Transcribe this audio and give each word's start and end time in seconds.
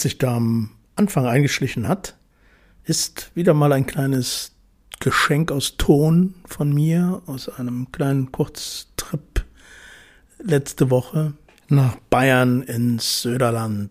Was 0.00 0.04
sich 0.04 0.16
da 0.16 0.34
am 0.34 0.70
Anfang 0.96 1.26
eingeschlichen 1.26 1.86
hat, 1.86 2.16
ist 2.84 3.32
wieder 3.34 3.52
mal 3.52 3.70
ein 3.74 3.84
kleines 3.84 4.56
Geschenk 4.98 5.52
aus 5.52 5.76
Ton 5.76 6.36
von 6.46 6.72
mir, 6.72 7.20
aus 7.26 7.50
einem 7.50 7.92
kleinen 7.92 8.32
Kurztrip 8.32 9.44
letzte 10.42 10.88
Woche 10.88 11.34
nach 11.68 11.96
Bayern 12.08 12.62
ins 12.62 13.20
Söderland. 13.20 13.90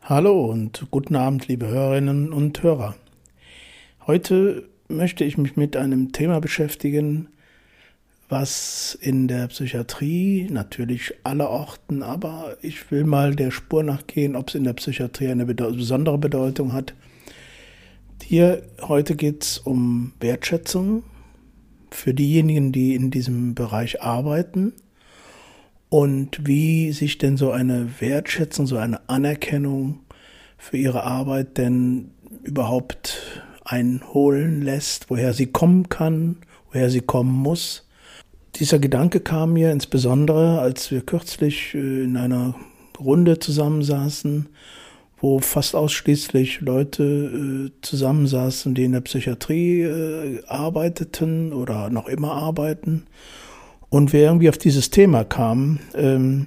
Hallo 0.00 0.44
und 0.44 0.86
guten 0.92 1.16
Abend, 1.16 1.48
liebe 1.48 1.66
Hörerinnen 1.66 2.32
und 2.32 2.62
Hörer. 2.62 2.94
Heute 4.06 4.68
möchte 4.86 5.24
ich 5.24 5.36
mich 5.36 5.56
mit 5.56 5.76
einem 5.76 6.12
Thema 6.12 6.40
beschäftigen, 6.40 7.30
was 8.30 8.96
in 9.00 9.26
der 9.26 9.48
Psychiatrie 9.48 10.46
natürlich 10.50 11.14
aller 11.24 11.50
Orten, 11.50 12.02
aber 12.02 12.56
ich 12.62 12.90
will 12.90 13.04
mal 13.04 13.34
der 13.34 13.50
Spur 13.50 13.82
nachgehen, 13.82 14.36
ob 14.36 14.48
es 14.48 14.54
in 14.54 14.64
der 14.64 14.72
Psychiatrie 14.74 15.28
eine 15.28 15.44
besondere 15.46 16.16
Bedeutung 16.16 16.72
hat. 16.72 16.94
Hier 18.22 18.62
heute 18.82 19.16
geht 19.16 19.42
es 19.42 19.58
um 19.58 20.12
Wertschätzung 20.20 21.02
für 21.90 22.14
diejenigen, 22.14 22.70
die 22.70 22.94
in 22.94 23.10
diesem 23.10 23.56
Bereich 23.56 24.00
arbeiten 24.00 24.74
und 25.88 26.46
wie 26.46 26.92
sich 26.92 27.18
denn 27.18 27.36
so 27.36 27.50
eine 27.50 28.00
Wertschätzung, 28.00 28.68
so 28.68 28.76
eine 28.76 29.08
Anerkennung 29.08 30.00
für 30.56 30.76
ihre 30.76 31.02
Arbeit 31.02 31.58
denn 31.58 32.12
überhaupt 32.44 33.42
einholen 33.64 34.62
lässt, 34.62 35.10
woher 35.10 35.34
sie 35.34 35.46
kommen 35.46 35.88
kann, 35.88 36.36
woher 36.70 36.90
sie 36.90 37.00
kommen 37.00 37.32
muss 37.32 37.89
dieser 38.56 38.78
Gedanke 38.78 39.20
kam 39.20 39.52
mir 39.52 39.70
insbesondere, 39.70 40.60
als 40.60 40.90
wir 40.90 41.02
kürzlich 41.02 41.74
äh, 41.74 42.04
in 42.04 42.16
einer 42.16 42.54
Runde 42.98 43.38
zusammensaßen, 43.38 44.48
wo 45.18 45.38
fast 45.38 45.74
ausschließlich 45.74 46.60
Leute 46.60 47.02
äh, 47.04 47.70
zusammensaßen, 47.82 48.74
die 48.74 48.84
in 48.84 48.92
der 48.92 49.00
Psychiatrie 49.02 49.82
äh, 49.82 50.42
arbeiteten 50.46 51.52
oder 51.52 51.90
noch 51.90 52.08
immer 52.08 52.32
arbeiten. 52.32 53.06
Und 53.88 54.12
wir 54.12 54.20
irgendwie 54.20 54.48
auf 54.48 54.58
dieses 54.58 54.90
Thema 54.90 55.24
kamen, 55.24 55.80
ähm, 55.94 56.46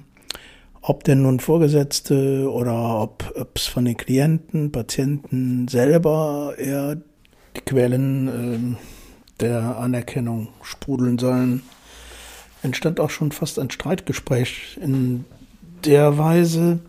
ob 0.80 1.04
denn 1.04 1.22
nun 1.22 1.40
Vorgesetzte 1.40 2.50
oder 2.50 3.00
ob 3.00 3.52
es 3.54 3.66
von 3.66 3.84
den 3.84 3.96
Klienten, 3.96 4.72
Patienten 4.72 5.68
selber 5.68 6.54
eher 6.58 6.96
die 7.56 7.60
Quellen 7.60 8.28
äh, 8.28 9.40
der 9.40 9.78
Anerkennung 9.78 10.48
sprudeln 10.62 11.18
sollen 11.18 11.62
entstand 12.64 12.98
auch 13.00 13.10
schon 13.10 13.32
fast 13.32 13.58
ein 13.58 13.70
Streitgespräch 13.70 14.78
in 14.80 15.24
der 15.84 16.18
Weise, 16.18 16.80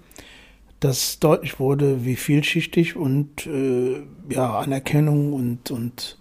dass 0.79 1.19
deutlich 1.19 1.59
wurde, 1.59 2.05
wie 2.05 2.15
vielschichtig 2.15 2.95
und 2.95 3.45
äh, 3.47 4.01
ja, 4.29 4.59
Anerkennung 4.59 5.33
und, 5.33 5.71
und 5.71 6.17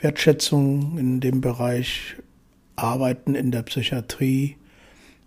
Wertschätzung 0.00 0.98
in 0.98 1.20
dem 1.20 1.40
Bereich 1.40 2.16
Arbeiten 2.76 3.34
in 3.34 3.50
der 3.50 3.62
Psychiatrie 3.62 4.56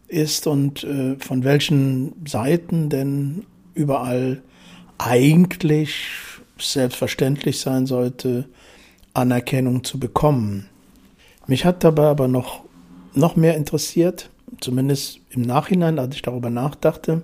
ist 0.08 0.47
und 0.47 0.84
äh, 0.84 1.16
von 1.19 1.44
welchen 1.44 2.25
Seiten 2.28 2.90
denn 2.90 3.45
überall 3.73 4.42
eigentlich 4.97 5.96
selbstverständlich 6.58 7.59
sein 7.59 7.85
sollte, 7.85 8.46
Anerkennung 9.13 9.84
zu 9.84 10.00
bekommen. 10.00 10.68
Mich 11.47 11.66
hat 11.66 11.84
dabei 11.84 12.08
aber 12.08 12.28
noch 12.28 12.65
noch 13.16 13.36
mehr 13.36 13.56
interessiert, 13.56 14.30
zumindest 14.62 15.20
im 15.30 15.42
Nachhinein, 15.42 16.00
als 16.00 16.16
ich 16.16 16.22
darüber 16.22 16.50
nachdachte, 16.50 17.24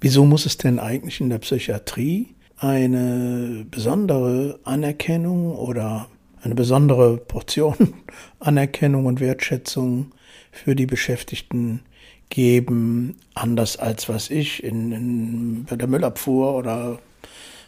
wieso 0.00 0.24
muss 0.24 0.46
es 0.46 0.56
denn 0.56 0.78
eigentlich 0.78 1.20
in 1.20 1.30
der 1.30 1.38
Psychiatrie 1.38 2.34
eine 2.58 3.66
besondere 3.70 4.58
Anerkennung 4.64 5.54
oder 5.56 6.08
eine 6.42 6.54
besondere 6.54 7.16
Portion 7.16 7.94
Anerkennung 8.40 9.06
und 9.06 9.20
Wertschätzung 9.20 10.12
für 10.50 10.74
die 10.76 10.86
Beschäftigten 10.86 11.80
geben, 12.28 13.16
anders 13.34 13.76
als 13.76 14.08
was 14.08 14.30
ich 14.30 14.62
in, 14.62 14.92
in 14.92 15.64
bei 15.68 15.76
der 15.76 15.88
Müllabfuhr 15.88 16.54
oder 16.54 16.98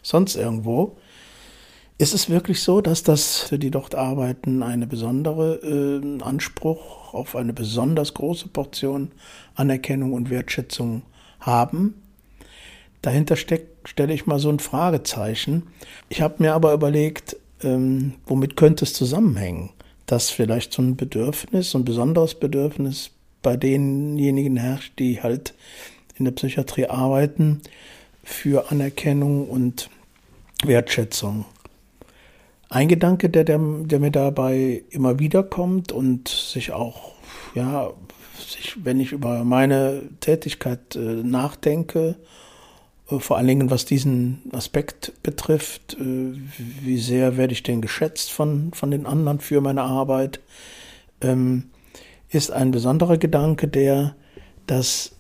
sonst 0.03 0.37
irgendwo. 0.37 0.97
Ist 1.97 2.13
es 2.13 2.29
wirklich 2.29 2.61
so, 2.61 2.81
dass 2.81 3.05
das, 3.05 3.49
die 3.53 3.71
dort 3.71 3.95
arbeiten, 3.95 4.65
einen 4.65 4.89
besonderen 4.89 6.19
äh, 6.21 6.25
Anspruch 6.25 7.15
auf 7.15 7.37
eine 7.37 7.53
besonders 7.53 8.15
große 8.15 8.49
Portion 8.49 9.13
Anerkennung 9.55 10.13
und 10.13 10.29
Wertschätzung 10.29 11.03
haben? 11.39 12.03
Dahinter 13.01 13.37
steckt, 13.37 13.89
stelle 13.89 14.13
ich 14.13 14.27
mal 14.27 14.41
so 14.41 14.49
ein 14.49 14.59
Fragezeichen. 14.59 15.69
Ich 16.09 16.21
habe 16.21 16.43
mir 16.43 16.55
aber 16.55 16.73
überlegt, 16.73 17.37
ähm, 17.63 18.15
womit 18.27 18.57
könnte 18.57 18.85
es 18.85 18.93
zusammenhängen, 18.93 19.71
dass 20.07 20.31
vielleicht 20.31 20.73
so 20.73 20.83
ein 20.83 20.97
Bedürfnis, 20.97 21.71
so 21.71 21.79
ein 21.79 21.85
besonderes 21.85 22.35
Bedürfnis 22.35 23.11
bei 23.43 23.57
denjenigen 23.57 24.57
herrscht, 24.57 24.99
die 24.99 25.23
halt 25.23 25.55
in 26.17 26.25
der 26.25 26.33
Psychiatrie 26.33 26.87
arbeiten, 26.87 27.61
für 28.25 28.73
Anerkennung 28.73 29.49
und 29.49 29.91
Wertschätzung. 30.65 31.45
Ein 32.75 32.89
Gedanke, 32.89 33.31
der, 33.31 33.45
der, 33.45 33.61
der 33.61 34.01
mir 34.01 34.11
dabei 34.11 34.83
immer 34.91 35.21
wieder 35.21 35.45
kommt 35.45 35.93
und 35.93 36.27
sich 36.27 36.73
auch, 36.73 37.13
ja, 37.55 37.93
sich, 38.37 38.85
wenn 38.85 38.99
ich 38.99 39.13
über 39.13 39.45
meine 39.45 40.03
Tätigkeit 40.19 40.97
äh, 40.97 41.23
nachdenke, 41.23 42.17
äh, 43.09 43.21
vor 43.21 43.37
allen 43.37 43.47
Dingen 43.47 43.71
was 43.71 43.85
diesen 43.85 44.51
Aspekt 44.51 45.13
betrifft, 45.23 45.97
äh, 46.01 46.33
wie 46.83 46.99
sehr 46.99 47.37
werde 47.37 47.53
ich 47.53 47.63
denn 47.63 47.81
geschätzt 47.81 48.33
von, 48.33 48.73
von 48.73 48.91
den 48.91 49.07
anderen 49.07 49.39
für 49.39 49.61
meine 49.61 49.83
Arbeit, 49.83 50.41
ähm, 51.21 51.71
ist 52.29 52.51
ein 52.51 52.73
besonderer 52.73 53.19
Gedanke 53.19 53.69
der, 53.69 54.17
dass 54.67 55.13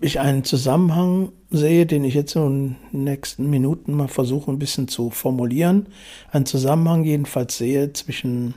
ich 0.00 0.20
einen 0.20 0.44
Zusammenhang 0.44 1.32
sehe, 1.50 1.86
den 1.86 2.04
ich 2.04 2.14
jetzt 2.14 2.36
in 2.36 2.76
den 2.92 3.04
nächsten 3.04 3.48
Minuten 3.48 3.92
mal 3.94 4.08
versuche 4.08 4.50
ein 4.50 4.58
bisschen 4.58 4.88
zu 4.88 5.10
formulieren, 5.10 5.86
einen 6.30 6.46
Zusammenhang 6.46 7.04
jedenfalls 7.04 7.56
sehe 7.56 7.92
zwischen 7.92 8.54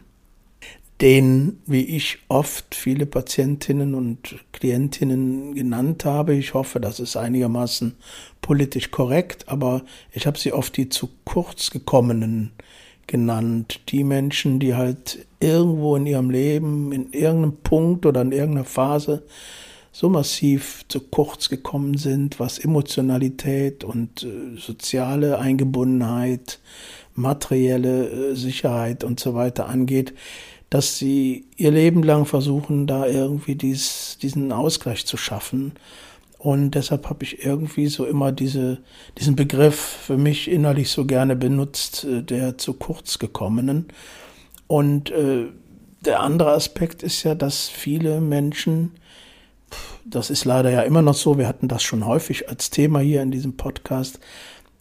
den, 0.99 1.59
wie 1.65 1.81
ich 1.81 2.19
oft 2.27 2.75
viele 2.75 3.07
Patientinnen 3.07 3.95
und 3.95 4.35
Klientinnen 4.51 5.55
genannt 5.55 6.05
habe. 6.05 6.35
Ich 6.35 6.53
hoffe, 6.53 6.79
das 6.79 6.99
ist 6.99 7.17
einigermaßen 7.17 7.95
politisch 8.41 8.91
korrekt, 8.91 9.49
aber 9.49 9.81
ich 10.11 10.27
habe 10.27 10.37
sie 10.37 10.53
oft 10.53 10.77
die 10.77 10.89
zu 10.89 11.09
kurz 11.25 11.71
gekommenen 11.71 12.51
genannt. 13.07 13.81
Die 13.89 14.03
Menschen, 14.03 14.59
die 14.59 14.75
halt 14.75 15.25
irgendwo 15.39 15.95
in 15.95 16.05
ihrem 16.05 16.29
Leben, 16.29 16.91
in 16.91 17.11
irgendeinem 17.13 17.57
Punkt 17.63 18.05
oder 18.05 18.21
in 18.21 18.31
irgendeiner 18.31 18.65
Phase 18.65 19.23
so 19.91 20.09
massiv 20.09 20.85
zu 20.87 21.01
kurz 21.01 21.49
gekommen 21.49 21.97
sind, 21.97 22.39
was 22.39 22.59
Emotionalität 22.59 23.83
und 23.83 24.23
äh, 24.23 24.57
soziale 24.57 25.39
Eingebundenheit, 25.39 26.59
materielle 27.13 28.09
äh, 28.09 28.35
Sicherheit 28.35 29.03
und 29.03 29.19
so 29.19 29.35
weiter 29.35 29.67
angeht, 29.67 30.13
dass 30.69 30.97
sie 30.97 31.47
ihr 31.57 31.71
Leben 31.71 32.03
lang 32.03 32.25
versuchen, 32.25 32.87
da 32.87 33.05
irgendwie 33.05 33.55
dies, 33.55 34.17
diesen 34.21 34.53
Ausgleich 34.53 35.05
zu 35.05 35.17
schaffen. 35.17 35.73
Und 36.37 36.71
deshalb 36.71 37.09
habe 37.09 37.23
ich 37.25 37.45
irgendwie 37.45 37.87
so 37.87 38.05
immer 38.05 38.31
diese, 38.31 38.79
diesen 39.17 39.35
Begriff 39.35 39.75
für 39.75 40.17
mich 40.17 40.49
innerlich 40.49 40.89
so 40.89 41.05
gerne 41.05 41.35
benutzt, 41.35 42.05
äh, 42.05 42.23
der 42.23 42.57
zu 42.57 42.73
kurz 42.73 43.19
gekommenen. 43.19 43.87
Und 44.67 45.11
äh, 45.11 45.47
der 46.05 46.21
andere 46.21 46.51
Aspekt 46.51 47.03
ist 47.03 47.23
ja, 47.23 47.35
dass 47.35 47.67
viele 47.67 48.21
Menschen 48.21 48.93
das 50.05 50.29
ist 50.29 50.45
leider 50.45 50.69
ja 50.69 50.81
immer 50.81 51.01
noch 51.01 51.13
so. 51.13 51.37
Wir 51.37 51.47
hatten 51.47 51.67
das 51.67 51.83
schon 51.83 52.05
häufig 52.05 52.49
als 52.49 52.69
Thema 52.69 52.99
hier 52.99 53.21
in 53.21 53.31
diesem 53.31 53.57
Podcast. 53.57 54.19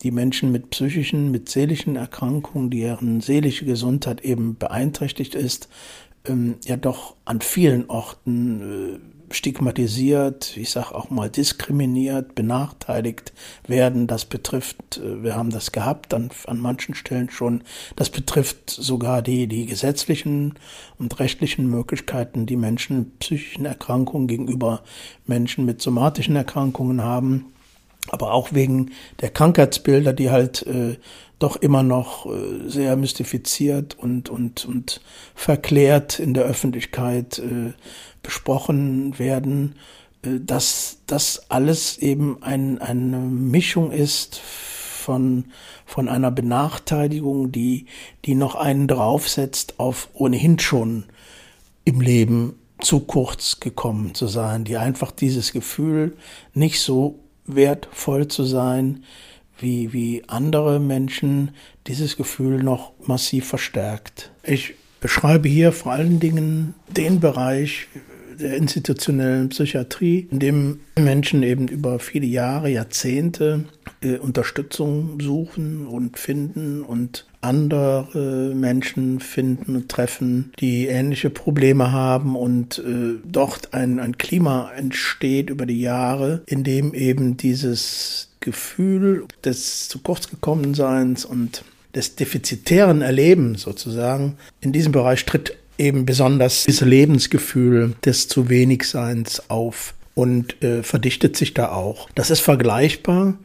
Die 0.02 0.10
Menschen 0.10 0.50
mit 0.50 0.70
psychischen, 0.70 1.30
mit 1.30 1.48
seelischen 1.48 1.96
Erkrankungen, 1.96 2.70
deren 2.70 3.20
seelische 3.20 3.66
Gesundheit 3.66 4.22
eben 4.22 4.56
beeinträchtigt 4.56 5.34
ist, 5.34 5.68
ähm, 6.24 6.56
ja 6.64 6.76
doch 6.76 7.16
an 7.24 7.40
vielen 7.40 7.88
Orten 7.90 8.60
äh, 8.94 9.19
stigmatisiert, 9.30 10.56
ich 10.56 10.70
sage 10.70 10.94
auch 10.94 11.10
mal 11.10 11.30
diskriminiert, 11.30 12.34
benachteiligt 12.34 13.32
werden. 13.66 14.06
Das 14.06 14.24
betrifft, 14.24 14.98
äh, 14.98 15.22
wir 15.22 15.36
haben 15.36 15.50
das 15.50 15.72
gehabt 15.72 16.12
an, 16.14 16.30
an 16.46 16.58
manchen 16.58 16.94
Stellen 16.94 17.30
schon, 17.30 17.62
das 17.96 18.10
betrifft 18.10 18.70
sogar 18.70 19.22
die, 19.22 19.46
die 19.46 19.66
gesetzlichen 19.66 20.54
und 20.98 21.18
rechtlichen 21.20 21.68
Möglichkeiten, 21.68 22.46
die 22.46 22.56
Menschen 22.56 22.98
mit 22.98 23.18
psychischen 23.20 23.66
Erkrankungen 23.66 24.26
gegenüber 24.26 24.82
Menschen 25.26 25.64
mit 25.64 25.80
somatischen 25.80 26.36
Erkrankungen 26.36 27.02
haben 27.02 27.46
aber 28.08 28.32
auch 28.32 28.52
wegen 28.52 28.92
der 29.20 29.30
Krankheitsbilder, 29.30 30.12
die 30.12 30.30
halt 30.30 30.66
äh, 30.66 30.96
doch 31.38 31.56
immer 31.56 31.82
noch 31.82 32.26
äh, 32.26 32.68
sehr 32.68 32.96
mystifiziert 32.96 33.98
und, 33.98 34.28
und, 34.28 34.64
und 34.64 35.00
verklärt 35.34 36.18
in 36.18 36.34
der 36.34 36.44
Öffentlichkeit 36.44 37.38
äh, 37.38 37.72
besprochen 38.22 39.18
werden, 39.18 39.76
äh, 40.22 40.40
dass 40.40 40.98
das 41.06 41.50
alles 41.50 41.98
eben 41.98 42.42
ein, 42.42 42.78
eine 42.78 43.18
Mischung 43.18 43.90
ist 43.90 44.36
von, 44.36 45.46
von 45.86 46.08
einer 46.08 46.30
Benachteiligung, 46.30 47.50
die, 47.52 47.86
die 48.24 48.34
noch 48.34 48.54
einen 48.54 48.86
draufsetzt 48.86 49.78
auf 49.78 50.08
ohnehin 50.14 50.58
schon 50.58 51.04
im 51.84 52.00
Leben 52.00 52.54
zu 52.80 53.00
kurz 53.00 53.60
gekommen 53.60 54.14
zu 54.14 54.26
sein, 54.26 54.64
die 54.64 54.76
einfach 54.76 55.10
dieses 55.10 55.52
Gefühl, 55.52 56.16
nicht 56.54 56.80
so 56.80 57.18
wertvoll 57.46 58.28
zu 58.28 58.44
sein, 58.44 59.04
wie, 59.58 59.92
wie 59.92 60.22
andere 60.26 60.80
Menschen, 60.80 61.50
dieses 61.86 62.16
Gefühl 62.16 62.62
noch 62.62 62.92
massiv 63.06 63.46
verstärkt. 63.46 64.30
Ich 64.42 64.74
beschreibe 65.00 65.48
hier 65.48 65.72
vor 65.72 65.92
allen 65.92 66.20
Dingen 66.20 66.74
den 66.88 67.20
Bereich 67.20 67.88
der 68.40 68.56
institutionellen 68.56 69.48
Psychiatrie, 69.50 70.28
in 70.30 70.38
dem 70.38 70.80
Menschen 70.98 71.42
eben 71.42 71.68
über 71.68 71.98
viele 71.98 72.26
Jahre, 72.26 72.68
Jahrzehnte 72.70 73.64
äh, 74.02 74.16
Unterstützung 74.16 75.20
suchen 75.20 75.86
und 75.86 76.18
finden 76.18 76.82
und 76.82 77.26
andere 77.42 78.08
Menschen 78.54 79.20
finden 79.20 79.76
und 79.76 79.88
treffen, 79.88 80.52
die 80.58 80.86
ähnliche 80.86 81.30
Probleme 81.30 81.90
haben 81.90 82.36
und 82.36 82.78
äh, 82.78 83.14
dort 83.24 83.72
ein, 83.72 83.98
ein 83.98 84.18
Klima 84.18 84.70
entsteht 84.76 85.48
über 85.48 85.64
die 85.64 85.80
Jahre, 85.80 86.42
in 86.46 86.64
dem 86.64 86.92
eben 86.92 87.36
dieses 87.36 88.28
Gefühl 88.40 89.24
des 89.44 89.88
zu 89.88 90.00
kurz 90.00 90.28
gekommen 90.28 90.74
Seins 90.74 91.24
und 91.24 91.64
des 91.94 92.16
defizitären 92.16 93.02
Erlebens 93.02 93.62
sozusagen 93.62 94.36
in 94.60 94.72
diesem 94.72 94.92
Bereich 94.92 95.24
tritt 95.24 95.56
eben 95.80 96.06
besonders 96.06 96.64
dieses 96.64 96.82
Lebensgefühl 96.82 97.94
des 98.04 98.28
zu 98.28 98.48
wenig 98.48 98.84
Seins 98.84 99.48
auf 99.48 99.94
und 100.14 100.62
äh, 100.62 100.82
verdichtet 100.82 101.36
sich 101.36 101.54
da 101.54 101.72
auch. 101.72 102.10
Das 102.14 102.30
ist 102.30 102.40
vergleichbar 102.40 103.38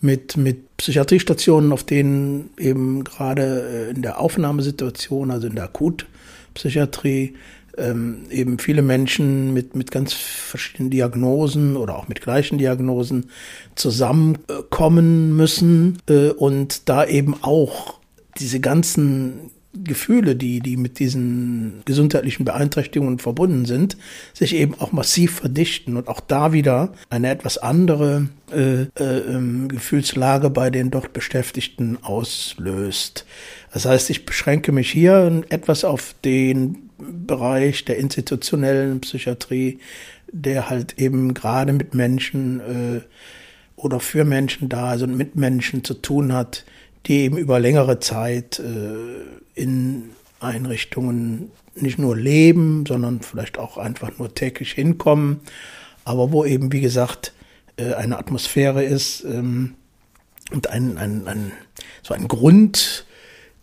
mit, 0.00 0.36
mit 0.36 0.76
Psychiatriestationen, 0.76 1.72
auf 1.72 1.84
denen 1.84 2.50
eben 2.58 3.04
gerade 3.04 3.88
äh, 3.88 3.90
in 3.90 4.02
der 4.02 4.20
Aufnahmesituation, 4.20 5.30
also 5.30 5.46
in 5.46 5.54
der 5.54 5.64
Akutpsychiatrie, 5.64 7.34
ähm, 7.78 8.26
eben 8.30 8.58
viele 8.58 8.82
Menschen 8.82 9.54
mit, 9.54 9.74
mit 9.74 9.90
ganz 9.90 10.12
verschiedenen 10.12 10.90
Diagnosen 10.90 11.76
oder 11.76 11.96
auch 11.96 12.08
mit 12.08 12.20
gleichen 12.20 12.58
Diagnosen 12.58 13.30
zusammenkommen 13.76 15.36
müssen 15.36 15.98
äh, 16.08 16.30
und 16.30 16.88
da 16.88 17.06
eben 17.06 17.34
auch 17.42 17.98
diese 18.38 18.60
ganzen 18.60 19.50
Gefühle, 19.84 20.36
die, 20.36 20.60
die 20.60 20.76
mit 20.76 20.98
diesen 20.98 21.82
gesundheitlichen 21.84 22.44
Beeinträchtigungen 22.44 23.18
verbunden 23.18 23.64
sind, 23.64 23.96
sich 24.32 24.54
eben 24.54 24.74
auch 24.78 24.92
massiv 24.92 25.36
verdichten 25.36 25.96
und 25.96 26.08
auch 26.08 26.20
da 26.20 26.52
wieder 26.52 26.92
eine 27.10 27.30
etwas 27.30 27.58
andere 27.58 28.28
äh, 28.52 28.82
äh, 28.82 28.86
ähm, 28.98 29.68
Gefühlslage 29.68 30.50
bei 30.50 30.70
den 30.70 30.90
dort 30.90 31.12
Beschäftigten 31.12 31.98
auslöst. 32.02 33.26
Das 33.72 33.84
heißt, 33.84 34.10
ich 34.10 34.24
beschränke 34.26 34.72
mich 34.72 34.90
hier 34.90 35.42
etwas 35.50 35.84
auf 35.84 36.14
den 36.24 36.90
Bereich 36.98 37.84
der 37.84 37.98
institutionellen 37.98 39.00
Psychiatrie, 39.00 39.78
der 40.32 40.68
halt 40.68 40.98
eben 40.98 41.34
gerade 41.34 41.72
mit 41.72 41.94
Menschen 41.94 42.60
äh, 42.60 43.00
oder 43.76 44.00
für 44.00 44.24
Menschen 44.24 44.68
da, 44.68 44.86
also 44.88 45.06
mit 45.06 45.36
Menschen 45.36 45.84
zu 45.84 45.94
tun 45.94 46.32
hat, 46.32 46.64
die 47.08 47.20
eben 47.20 47.38
über 47.38 47.58
längere 47.58 48.00
Zeit 48.00 48.58
äh, 48.58 49.60
in 49.60 50.10
Einrichtungen 50.40 51.50
nicht 51.74 51.98
nur 51.98 52.16
leben, 52.16 52.84
sondern 52.86 53.20
vielleicht 53.20 53.58
auch 53.58 53.78
einfach 53.78 54.18
nur 54.18 54.34
täglich 54.34 54.72
hinkommen, 54.72 55.40
aber 56.04 56.32
wo 56.32 56.44
eben, 56.44 56.72
wie 56.72 56.80
gesagt, 56.80 57.32
äh, 57.76 57.94
eine 57.94 58.18
Atmosphäre 58.18 58.84
ist 58.84 59.24
ähm, 59.24 59.74
und 60.50 60.70
ein, 60.70 60.98
ein, 60.98 61.26
ein, 61.26 61.52
so 62.02 62.14
ein 62.14 62.28
Grund, 62.28 63.06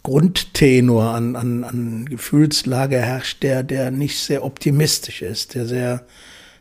Grundtenor 0.04 1.16
an, 1.16 1.36
an, 1.36 1.64
an 1.64 2.06
Gefühlslage 2.06 2.98
herrscht, 2.98 3.42
der, 3.44 3.64
der 3.64 3.92
nicht 3.92 4.20
sehr 4.20 4.44
optimistisch 4.44 5.22
ist, 5.22 5.56
der 5.56 5.66
sehr 5.66 6.06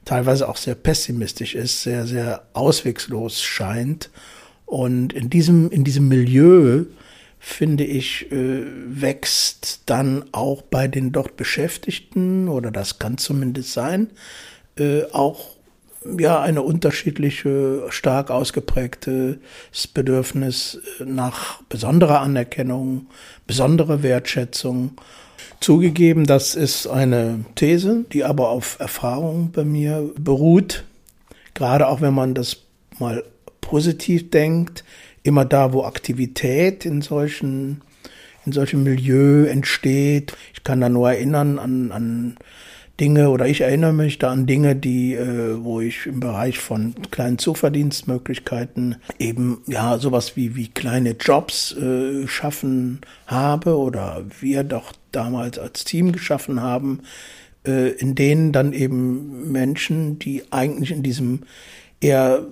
teilweise 0.04 0.48
auch 0.48 0.56
sehr 0.56 0.75
pessimistisch 0.75 1.54
ist, 1.54 1.82
sehr, 1.82 2.06
sehr 2.06 2.46
auswegslos 2.52 3.42
scheint 3.42 4.10
und 4.66 5.12
in 5.12 5.31
diesem, 5.31 5.70
in 5.70 5.84
diesem 5.84 6.08
Milieu, 6.08 6.84
finde 7.38 7.84
ich, 7.84 8.32
äh, 8.32 8.62
wächst 8.87 9.82
dann 9.87 10.25
auch 10.32 10.62
bei 10.62 10.88
den 10.88 11.12
dort 11.12 11.37
Beschäftigten, 11.37 12.49
oder 12.49 12.70
das 12.70 12.99
kann 12.99 13.19
zumindest 13.19 13.72
sein, 13.72 14.11
äh, 14.78 15.02
auch 15.12 15.55
ja 16.19 16.40
eine 16.40 16.62
unterschiedliche, 16.62 17.84
stark 17.90 18.31
ausgeprägtes 18.31 19.38
Bedürfnis 19.93 20.81
nach 21.05 21.62
besonderer 21.64 22.20
Anerkennung, 22.20 23.06
besonderer 23.46 24.02
Wertschätzung. 24.02 24.93
Zugegeben, 25.60 26.26
das 26.26 26.55
ist 26.55 26.87
eine 26.87 27.44
These, 27.55 28.05
die 28.12 28.25
aber 28.25 28.49
auf 28.50 28.78
Erfahrung 28.81 29.50
bei 29.52 29.64
mir 29.64 30.10
beruht. 30.19 30.84
Gerade 31.55 31.88
auch 31.88 32.00
wenn 32.00 32.14
man 32.14 32.34
das 32.34 32.58
mal 32.99 33.22
positiv 33.74 34.30
denkt, 34.30 34.84
immer 35.24 35.44
da, 35.44 35.72
wo 35.72 35.82
Aktivität 35.82 36.86
in 36.86 37.02
solchen, 37.02 37.82
in 38.46 38.52
solchem 38.52 38.84
Milieu 38.84 39.46
entsteht. 39.46 40.36
Ich 40.52 40.62
kann 40.62 40.80
da 40.80 40.88
nur 40.88 41.10
erinnern 41.10 41.58
an, 41.58 41.90
an 41.90 42.36
Dinge 43.00 43.30
oder 43.30 43.48
ich 43.48 43.62
erinnere 43.62 43.92
mich 43.92 44.20
da 44.20 44.30
an 44.30 44.46
Dinge, 44.46 44.76
die, 44.76 45.14
äh, 45.14 45.56
wo 45.58 45.80
ich 45.80 46.06
im 46.06 46.20
Bereich 46.20 46.60
von 46.60 46.94
kleinen 47.10 47.38
Zuverdienstmöglichkeiten 47.38 48.94
eben 49.18 49.58
ja 49.66 49.98
sowas 49.98 50.36
wie 50.36 50.54
wie 50.54 50.68
kleine 50.68 51.16
Jobs 51.18 51.72
äh, 51.72 52.28
schaffen 52.28 53.00
habe 53.26 53.76
oder 53.76 54.24
wir 54.38 54.62
doch 54.62 54.92
damals 55.10 55.58
als 55.58 55.82
Team 55.82 56.12
geschaffen 56.12 56.62
haben, 56.62 57.00
äh, 57.66 57.88
in 57.90 58.14
denen 58.14 58.52
dann 58.52 58.72
eben 58.72 59.50
Menschen, 59.50 60.20
die 60.20 60.44
eigentlich 60.52 60.93
in 60.93 61.02
diesem 61.02 61.40
eher 62.01 62.43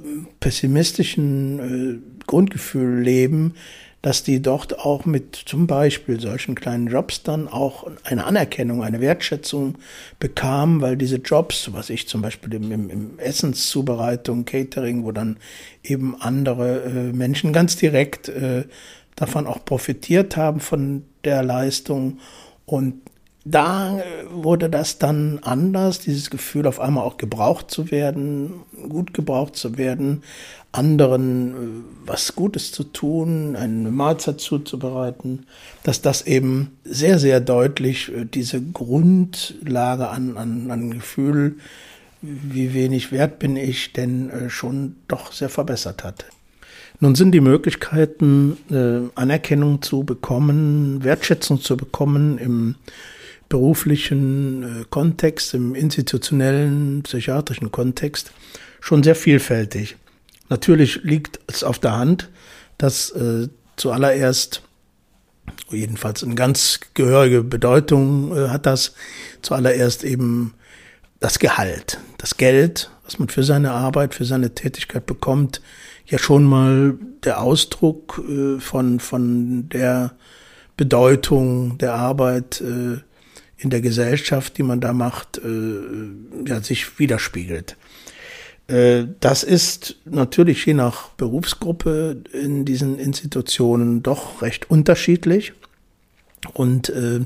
pessimistischen 0.40 1.58
äh, 1.58 2.24
Grundgefühl 2.26 3.00
leben, 3.00 3.54
dass 4.02 4.24
die 4.24 4.42
dort 4.42 4.80
auch 4.80 5.04
mit 5.04 5.36
zum 5.36 5.68
Beispiel 5.68 6.20
solchen 6.20 6.56
kleinen 6.56 6.88
Jobs 6.88 7.22
dann 7.22 7.46
auch 7.46 7.86
eine 8.02 8.24
Anerkennung, 8.24 8.82
eine 8.82 9.00
Wertschätzung 9.00 9.76
bekamen, 10.18 10.80
weil 10.80 10.96
diese 10.96 11.16
Jobs, 11.16 11.72
was 11.72 11.88
ich 11.88 12.08
zum 12.08 12.20
Beispiel 12.20 12.52
im, 12.54 12.72
im, 12.72 12.90
im 12.90 13.18
Essenszubereitung, 13.18 14.44
Catering, 14.44 15.04
wo 15.04 15.12
dann 15.12 15.36
eben 15.84 16.20
andere 16.20 16.82
äh, 16.82 17.12
Menschen 17.12 17.52
ganz 17.52 17.76
direkt 17.76 18.28
äh, 18.28 18.64
davon 19.14 19.46
auch 19.46 19.64
profitiert 19.64 20.36
haben 20.36 20.58
von 20.58 21.04
der 21.24 21.44
Leistung 21.44 22.18
und 22.66 22.94
da 23.44 23.98
äh, 23.98 24.02
wurde 24.30 24.70
das 24.70 24.98
dann 24.98 25.40
anders, 25.42 25.98
dieses 25.98 26.30
Gefühl 26.30 26.66
auf 26.66 26.80
einmal 26.80 27.04
auch 27.04 27.16
gebraucht 27.16 27.70
zu 27.70 27.90
werden, 27.90 28.60
gut 28.88 29.14
gebraucht 29.14 29.56
zu 29.56 29.76
werden, 29.78 30.22
anderen 30.70 31.50
äh, 31.50 31.54
was 32.06 32.36
Gutes 32.36 32.70
zu 32.70 32.84
tun, 32.84 33.56
eine 33.56 33.90
Mahlzeit 33.90 34.40
zuzubereiten, 34.40 35.46
dass 35.82 36.02
das 36.02 36.22
eben 36.22 36.78
sehr, 36.84 37.18
sehr 37.18 37.40
deutlich 37.40 38.12
äh, 38.12 38.24
diese 38.24 38.62
Grundlage 38.62 40.08
an, 40.08 40.36
an, 40.36 40.70
an 40.70 40.90
Gefühl, 40.92 41.56
wie 42.20 42.72
wenig 42.74 43.10
wert 43.10 43.40
bin 43.40 43.56
ich, 43.56 43.92
denn 43.92 44.30
schon 44.46 44.94
doch 45.08 45.32
sehr 45.32 45.48
verbessert 45.48 46.04
hat. 46.04 46.24
Nun 47.00 47.16
sind 47.16 47.32
die 47.32 47.40
Möglichkeiten, 47.40 48.58
Anerkennung 49.16 49.82
zu 49.82 50.04
bekommen, 50.04 51.02
Wertschätzung 51.02 51.60
zu 51.60 51.76
bekommen 51.76 52.38
im 52.38 52.76
beruflichen 53.52 54.62
äh, 54.62 54.84
Kontext, 54.88 55.52
im 55.52 55.74
institutionellen, 55.74 57.02
psychiatrischen 57.02 57.70
Kontext 57.70 58.32
schon 58.80 59.02
sehr 59.02 59.14
vielfältig. 59.14 59.98
Natürlich 60.48 61.00
liegt 61.02 61.38
es 61.48 61.62
auf 61.62 61.78
der 61.78 61.94
Hand, 61.94 62.30
dass 62.78 63.10
äh, 63.10 63.48
zuallererst, 63.76 64.62
jedenfalls 65.68 66.24
eine 66.24 66.34
ganz 66.34 66.80
gehörige 66.94 67.42
Bedeutung 67.42 68.34
äh, 68.34 68.48
hat 68.48 68.64
das, 68.64 68.94
zuallererst 69.42 70.02
eben 70.02 70.54
das 71.20 71.38
Gehalt, 71.38 72.00
das 72.16 72.38
Geld, 72.38 72.90
was 73.04 73.18
man 73.18 73.28
für 73.28 73.42
seine 73.42 73.72
Arbeit, 73.72 74.14
für 74.14 74.24
seine 74.24 74.54
Tätigkeit 74.54 75.04
bekommt, 75.04 75.60
ja 76.06 76.16
schon 76.16 76.44
mal 76.44 76.94
der 77.22 77.42
Ausdruck 77.42 78.18
äh, 78.26 78.58
von, 78.60 78.98
von 78.98 79.68
der 79.68 80.12
Bedeutung 80.78 81.76
der 81.76 81.92
Arbeit 81.92 82.62
äh, 82.62 83.02
in 83.62 83.70
der 83.70 83.80
Gesellschaft, 83.80 84.58
die 84.58 84.62
man 84.62 84.80
da 84.80 84.92
macht, 84.92 85.38
äh, 85.38 86.48
ja, 86.48 86.60
sich 86.62 86.98
widerspiegelt. 86.98 87.76
Äh, 88.66 89.04
das 89.20 89.42
ist 89.42 89.96
natürlich 90.04 90.64
je 90.66 90.74
nach 90.74 91.08
Berufsgruppe 91.10 92.22
in 92.32 92.64
diesen 92.64 92.98
Institutionen 92.98 94.02
doch 94.02 94.42
recht 94.42 94.70
unterschiedlich. 94.70 95.52
Und 96.54 96.88
äh, 96.88 97.20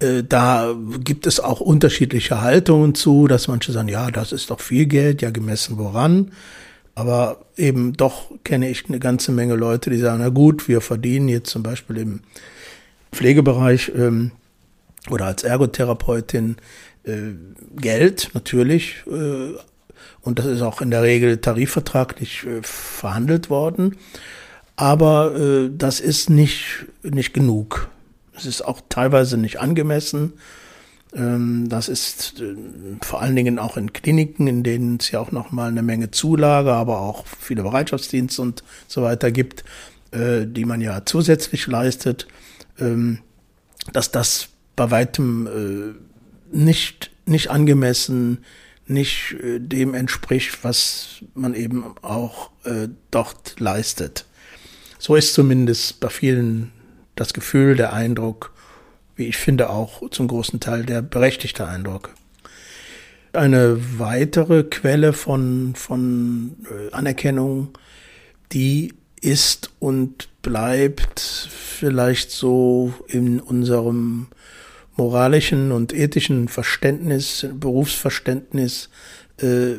Äh, 0.00 0.24
da 0.24 0.74
gibt 1.04 1.26
es 1.26 1.40
auch 1.40 1.60
unterschiedliche 1.60 2.40
Haltungen 2.40 2.94
zu, 2.94 3.28
dass 3.28 3.48
manche 3.48 3.72
sagen, 3.72 3.88
ja, 3.88 4.10
das 4.10 4.32
ist 4.32 4.50
doch 4.50 4.60
viel 4.60 4.86
Geld, 4.86 5.22
ja 5.22 5.30
gemessen 5.30 5.78
woran. 5.78 6.32
Aber 6.94 7.44
eben 7.56 7.92
doch 7.92 8.30
kenne 8.42 8.68
ich 8.68 8.88
eine 8.88 8.98
ganze 8.98 9.30
Menge 9.30 9.54
Leute, 9.54 9.90
die 9.90 9.98
sagen, 9.98 10.20
na 10.22 10.30
gut, 10.30 10.68
wir 10.68 10.80
verdienen 10.80 11.28
jetzt 11.28 11.50
zum 11.50 11.62
Beispiel 11.62 11.98
im 11.98 12.20
Pflegebereich 13.12 13.92
ähm, 13.94 14.32
oder 15.08 15.26
als 15.26 15.42
Ergotherapeutin 15.44 16.56
äh, 17.04 17.32
Geld 17.76 18.30
natürlich. 18.34 19.04
Äh, 19.06 19.54
und 20.22 20.38
das 20.38 20.46
ist 20.46 20.62
auch 20.62 20.80
in 20.80 20.90
der 20.90 21.02
Regel 21.02 21.38
tarifvertraglich 21.38 22.44
äh, 22.44 22.62
verhandelt 22.62 23.48
worden. 23.48 23.96
Aber 24.76 25.34
äh, 25.36 25.70
das 25.72 26.00
ist 26.00 26.30
nicht, 26.30 26.86
nicht 27.02 27.32
genug. 27.32 27.88
Es 28.36 28.46
ist 28.46 28.62
auch 28.62 28.80
teilweise 28.88 29.36
nicht 29.36 29.60
angemessen. 29.60 30.34
Ähm, 31.14 31.68
das 31.68 31.88
ist 31.88 32.40
äh, 32.40 32.54
vor 33.02 33.20
allen 33.20 33.36
Dingen 33.36 33.58
auch 33.58 33.76
in 33.76 33.92
Kliniken, 33.92 34.46
in 34.46 34.62
denen 34.62 34.98
es 35.00 35.10
ja 35.10 35.20
auch 35.20 35.32
noch 35.32 35.50
mal 35.50 35.68
eine 35.68 35.82
Menge 35.82 36.10
Zulage, 36.10 36.72
aber 36.72 37.00
auch 37.00 37.26
viele 37.26 37.62
Bereitschaftsdienste 37.62 38.40
und 38.42 38.62
so 38.86 39.02
weiter 39.02 39.30
gibt, 39.30 39.64
äh, 40.12 40.46
die 40.46 40.64
man 40.64 40.80
ja 40.80 41.04
zusätzlich 41.04 41.66
leistet, 41.66 42.26
ähm, 42.78 43.18
dass 43.92 44.12
das 44.12 44.50
bei 44.80 44.90
weitem 44.90 45.46
äh, 45.46 46.56
nicht, 46.56 47.10
nicht 47.26 47.50
angemessen, 47.50 48.46
nicht 48.86 49.36
dem 49.42 49.92
entspricht, 49.92 50.64
was 50.64 51.22
man 51.34 51.54
eben 51.54 51.84
auch 52.00 52.50
dort 53.10 53.60
leistet. 53.60 54.24
So 54.98 55.14
ist 55.14 55.34
zumindest 55.34 56.00
bei 56.00 56.08
vielen 56.08 56.72
das 57.14 57.34
Gefühl, 57.34 57.76
der 57.76 57.92
Eindruck, 57.92 58.54
wie 59.16 59.26
ich 59.26 59.36
finde 59.36 59.68
auch 59.68 60.08
zum 60.10 60.26
großen 60.26 60.60
Teil 60.60 60.84
der 60.84 61.02
berechtigte 61.02 61.68
Eindruck. 61.68 62.14
Eine 63.34 63.78
weitere 63.98 64.64
Quelle 64.64 65.12
von, 65.12 65.74
von 65.76 66.56
äh, 66.64 66.92
Anerkennung, 66.92 67.68
die 68.50 68.94
ist 69.20 69.70
und 69.78 70.28
bleibt 70.40 71.20
vielleicht 71.20 72.30
so 72.30 72.94
in 73.06 73.40
unserem 73.40 74.28
moralischen 74.96 75.72
und 75.72 75.92
ethischen 75.92 76.48
Verständnis, 76.48 77.46
Berufsverständnis, 77.52 78.90
äh, 79.40 79.74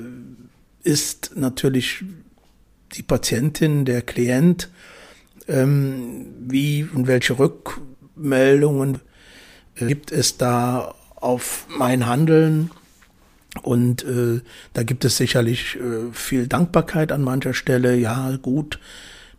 ist 0.83 1.33
natürlich 1.35 2.03
die 2.93 3.03
Patientin, 3.03 3.85
der 3.85 4.01
Klient, 4.01 4.69
ähm, 5.47 6.25
wie 6.47 6.83
und 6.83 7.07
welche 7.07 7.37
Rückmeldungen 7.37 8.99
gibt 9.75 10.11
es 10.11 10.37
da 10.37 10.95
auf 11.15 11.67
mein 11.69 12.07
Handeln. 12.07 12.71
Und 13.63 14.03
äh, 14.03 14.41
da 14.73 14.83
gibt 14.83 15.03
es 15.05 15.17
sicherlich 15.17 15.75
äh, 15.75 16.11
viel 16.13 16.47
Dankbarkeit 16.47 17.11
an 17.11 17.21
mancher 17.21 17.53
Stelle. 17.53 17.95
Ja, 17.95 18.37
gut, 18.41 18.79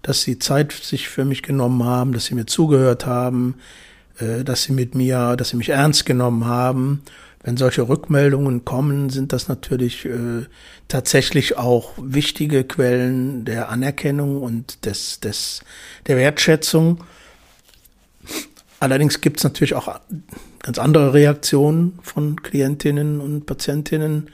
dass 0.02 0.22
Sie 0.22 0.38
Zeit 0.38 0.72
sich 0.72 1.08
für 1.08 1.24
mich 1.24 1.42
genommen 1.42 1.84
haben, 1.84 2.12
dass 2.12 2.26
Sie 2.26 2.34
mir 2.34 2.46
zugehört 2.46 3.06
haben, 3.06 3.54
äh, 3.56 3.91
dass 4.44 4.64
Sie 4.64 4.72
mit 4.72 4.94
mir, 4.94 5.36
dass 5.36 5.50
Sie 5.50 5.56
mich 5.56 5.70
ernst 5.70 6.06
genommen 6.06 6.44
haben. 6.46 7.02
Wenn 7.44 7.56
solche 7.56 7.88
Rückmeldungen 7.88 8.64
kommen, 8.64 9.10
sind 9.10 9.32
das 9.32 9.48
natürlich 9.48 10.04
äh, 10.04 10.46
tatsächlich 10.86 11.56
auch 11.58 11.92
wichtige 12.00 12.62
Quellen 12.62 13.44
der 13.44 13.68
Anerkennung 13.68 14.42
und 14.42 14.84
des, 14.86 15.18
des, 15.18 15.62
der 16.06 16.16
Wertschätzung. 16.16 17.02
Allerdings 18.78 19.20
gibt 19.20 19.38
es 19.38 19.44
natürlich 19.44 19.74
auch 19.74 20.00
ganz 20.60 20.78
andere 20.78 21.14
Reaktionen 21.14 21.98
von 22.02 22.40
Klientinnen 22.42 23.20
und 23.20 23.46
Patientinnen, 23.46 24.30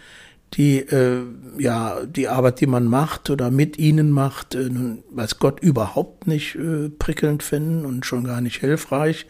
die 0.54 0.78
äh, 0.78 1.22
ja 1.58 2.04
die 2.04 2.28
Arbeit, 2.28 2.60
die 2.60 2.66
man 2.66 2.86
macht 2.86 3.28
oder 3.30 3.50
mit 3.50 3.78
ihnen 3.78 4.10
macht, 4.10 4.54
äh, 4.54 4.70
weiß 5.10 5.38
Gott 5.38 5.60
überhaupt 5.60 6.26
nicht 6.26 6.54
äh, 6.56 6.88
prickelnd 6.88 7.42
finden 7.42 7.84
und 7.84 8.06
schon 8.06 8.24
gar 8.24 8.40
nicht 8.40 8.60
hilfreich 8.60 9.26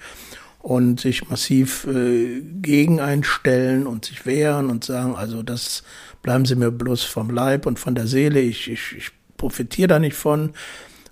und 0.59 1.01
sich 1.01 1.29
massiv 1.29 1.87
äh, 1.87 2.43
gegen 2.61 3.01
einstellen 3.01 3.87
und 3.87 4.05
sich 4.05 4.27
wehren 4.27 4.71
und 4.71 4.85
sagen, 4.85 5.15
also 5.15 5.43
das 5.43 5.83
bleiben 6.23 6.45
Sie 6.45 6.57
mir 6.57 6.71
bloß 6.71 7.05
vom 7.05 7.31
Leib 7.31 7.67
und 7.67 7.79
von 7.79 7.95
der 7.95 8.07
Seele, 8.07 8.41
ich, 8.41 8.71
ich, 8.71 8.97
ich 8.97 9.11
profitiere 9.37 9.89
da 9.89 9.99
nicht 9.99 10.17
von. 10.17 10.51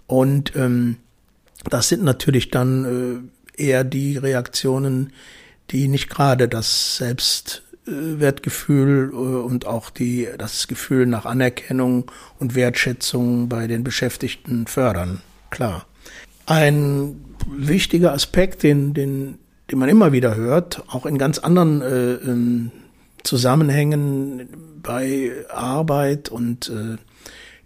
Und 0.06 0.54
ähm, 0.56 0.96
das 1.70 1.88
sind 1.88 2.04
natürlich 2.04 2.50
dann 2.50 3.30
äh, 3.56 3.62
eher 3.62 3.84
die 3.84 4.18
Reaktionen, 4.18 5.12
die 5.70 5.88
nicht 5.88 6.10
gerade 6.10 6.48
das 6.48 6.98
Selbstwertgefühl 6.98 9.10
äh, 9.12 9.16
und 9.16 9.66
auch 9.66 9.90
die, 9.90 10.28
das 10.38 10.68
Gefühl 10.68 11.06
nach 11.06 11.24
Anerkennung 11.24 12.10
und 12.38 12.54
Wertschätzung 12.54 13.48
bei 13.48 13.66
den 13.66 13.82
Beschäftigten 13.84 14.66
fördern. 14.66 15.22
Klar. 15.50 15.86
Ein 16.46 17.24
wichtiger 17.46 18.12
Aspekt, 18.12 18.62
den, 18.62 18.94
den, 18.94 19.38
den 19.70 19.78
man 19.78 19.88
immer 19.88 20.12
wieder 20.12 20.36
hört, 20.36 20.82
auch 20.88 21.06
in 21.06 21.18
ganz 21.18 21.38
anderen 21.38 21.82
äh, 21.82 22.14
ähm, 22.14 22.70
Zusammenhängen 23.22 24.48
bei 24.82 25.32
Arbeit 25.50 26.28
und 26.28 26.68
äh, 26.68 26.96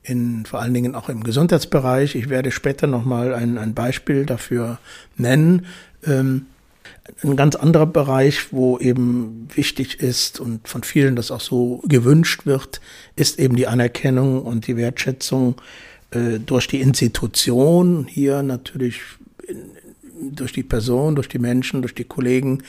in, 0.02 0.46
vor 0.46 0.60
allen 0.60 0.74
Dingen 0.74 0.94
auch 0.94 1.08
im 1.08 1.22
Gesundheitsbereich. 1.22 2.14
Ich 2.14 2.28
werde 2.30 2.50
später 2.50 2.86
nochmal 2.86 3.34
ein, 3.34 3.58
ein 3.58 3.74
Beispiel 3.74 4.24
dafür 4.24 4.78
nennen. 5.16 5.66
Ähm, 6.06 6.46
ein 7.22 7.36
ganz 7.36 7.56
anderer 7.56 7.86
Bereich, 7.86 8.52
wo 8.52 8.78
eben 8.78 9.48
wichtig 9.54 10.00
ist 10.00 10.40
und 10.40 10.66
von 10.66 10.82
vielen 10.82 11.16
das 11.16 11.30
auch 11.30 11.40
so 11.40 11.82
gewünscht 11.86 12.46
wird, 12.46 12.80
ist 13.16 13.38
eben 13.38 13.56
die 13.56 13.66
Anerkennung 13.66 14.42
und 14.42 14.66
die 14.66 14.76
Wertschätzung 14.76 15.56
äh, 16.12 16.38
durch 16.38 16.66
die 16.66 16.80
Institution. 16.80 18.06
Hier 18.08 18.42
natürlich 18.42 19.00
durch 20.20 20.52
die 20.52 20.62
Person, 20.62 21.14
durch 21.14 21.28
die 21.28 21.38
Menschen, 21.38 21.82
durch 21.82 21.94
die 21.94 22.04
Kollegen, 22.04 22.62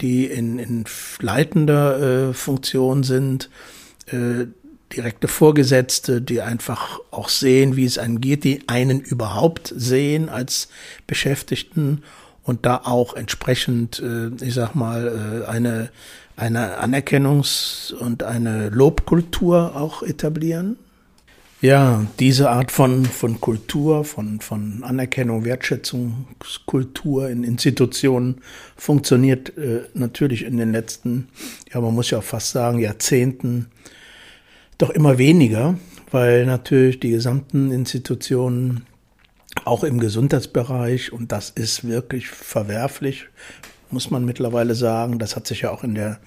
die 0.00 0.26
in, 0.26 0.58
in 0.58 0.84
leitender 1.20 2.30
äh, 2.30 2.34
Funktion 2.34 3.02
sind. 3.02 3.50
Äh, 4.06 4.46
direkte 4.92 5.28
Vorgesetzte, 5.28 6.20
die 6.20 6.42
einfach 6.42 7.00
auch 7.10 7.28
sehen, 7.28 7.76
wie 7.76 7.84
es 7.84 7.98
einem 7.98 8.20
geht, 8.20 8.44
die 8.44 8.68
einen 8.68 9.00
überhaupt 9.00 9.72
sehen 9.74 10.28
als 10.28 10.68
Beschäftigten 11.06 12.02
und 12.42 12.66
da 12.66 12.82
auch 12.84 13.14
entsprechend, 13.14 14.00
äh, 14.00 14.28
ich 14.44 14.54
sag 14.54 14.74
mal, 14.74 15.44
äh, 15.44 15.48
eine, 15.48 15.90
eine 16.36 16.82
Anerkennungs- 16.82 17.94
und 17.94 18.22
eine 18.22 18.68
Lobkultur 18.68 19.76
auch 19.76 20.02
etablieren. 20.02 20.76
Ja, 21.62 22.04
diese 22.18 22.50
Art 22.50 22.72
von, 22.72 23.04
von 23.04 23.40
Kultur, 23.40 24.04
von, 24.04 24.40
von 24.40 24.82
Anerkennung, 24.82 25.44
Wertschätzungskultur 25.44 27.28
in 27.28 27.44
Institutionen 27.44 28.40
funktioniert 28.76 29.56
äh, 29.56 29.82
natürlich 29.94 30.42
in 30.42 30.56
den 30.56 30.72
letzten, 30.72 31.28
ja, 31.72 31.80
man 31.80 31.94
muss 31.94 32.10
ja 32.10 32.20
fast 32.20 32.50
sagen, 32.50 32.80
Jahrzehnten 32.80 33.68
doch 34.76 34.90
immer 34.90 35.18
weniger, 35.18 35.78
weil 36.10 36.46
natürlich 36.46 36.98
die 36.98 37.10
gesamten 37.10 37.70
Institutionen 37.70 38.84
auch 39.64 39.84
im 39.84 40.00
Gesundheitsbereich, 40.00 41.12
und 41.12 41.30
das 41.30 41.50
ist 41.50 41.86
wirklich 41.86 42.26
verwerflich, 42.26 43.28
muss 43.92 44.10
man 44.10 44.24
mittlerweile 44.24 44.74
sagen. 44.74 45.18
Das 45.18 45.36
hat 45.36 45.46
sich 45.46 45.62
ja 45.62 45.70
auch 45.70 45.84
in 45.84 45.94
der 45.94 46.18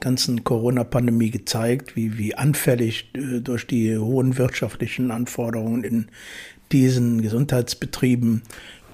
ganzen 0.00 0.44
Corona-Pandemie 0.44 1.30
gezeigt, 1.30 1.96
wie, 1.96 2.18
wie 2.18 2.34
anfällig 2.34 3.10
äh, 3.14 3.40
durch 3.40 3.66
die 3.66 3.96
hohen 3.96 4.38
wirtschaftlichen 4.38 5.10
Anforderungen 5.10 5.84
in 5.84 6.06
diesen 6.72 7.22
Gesundheitsbetrieben 7.22 8.42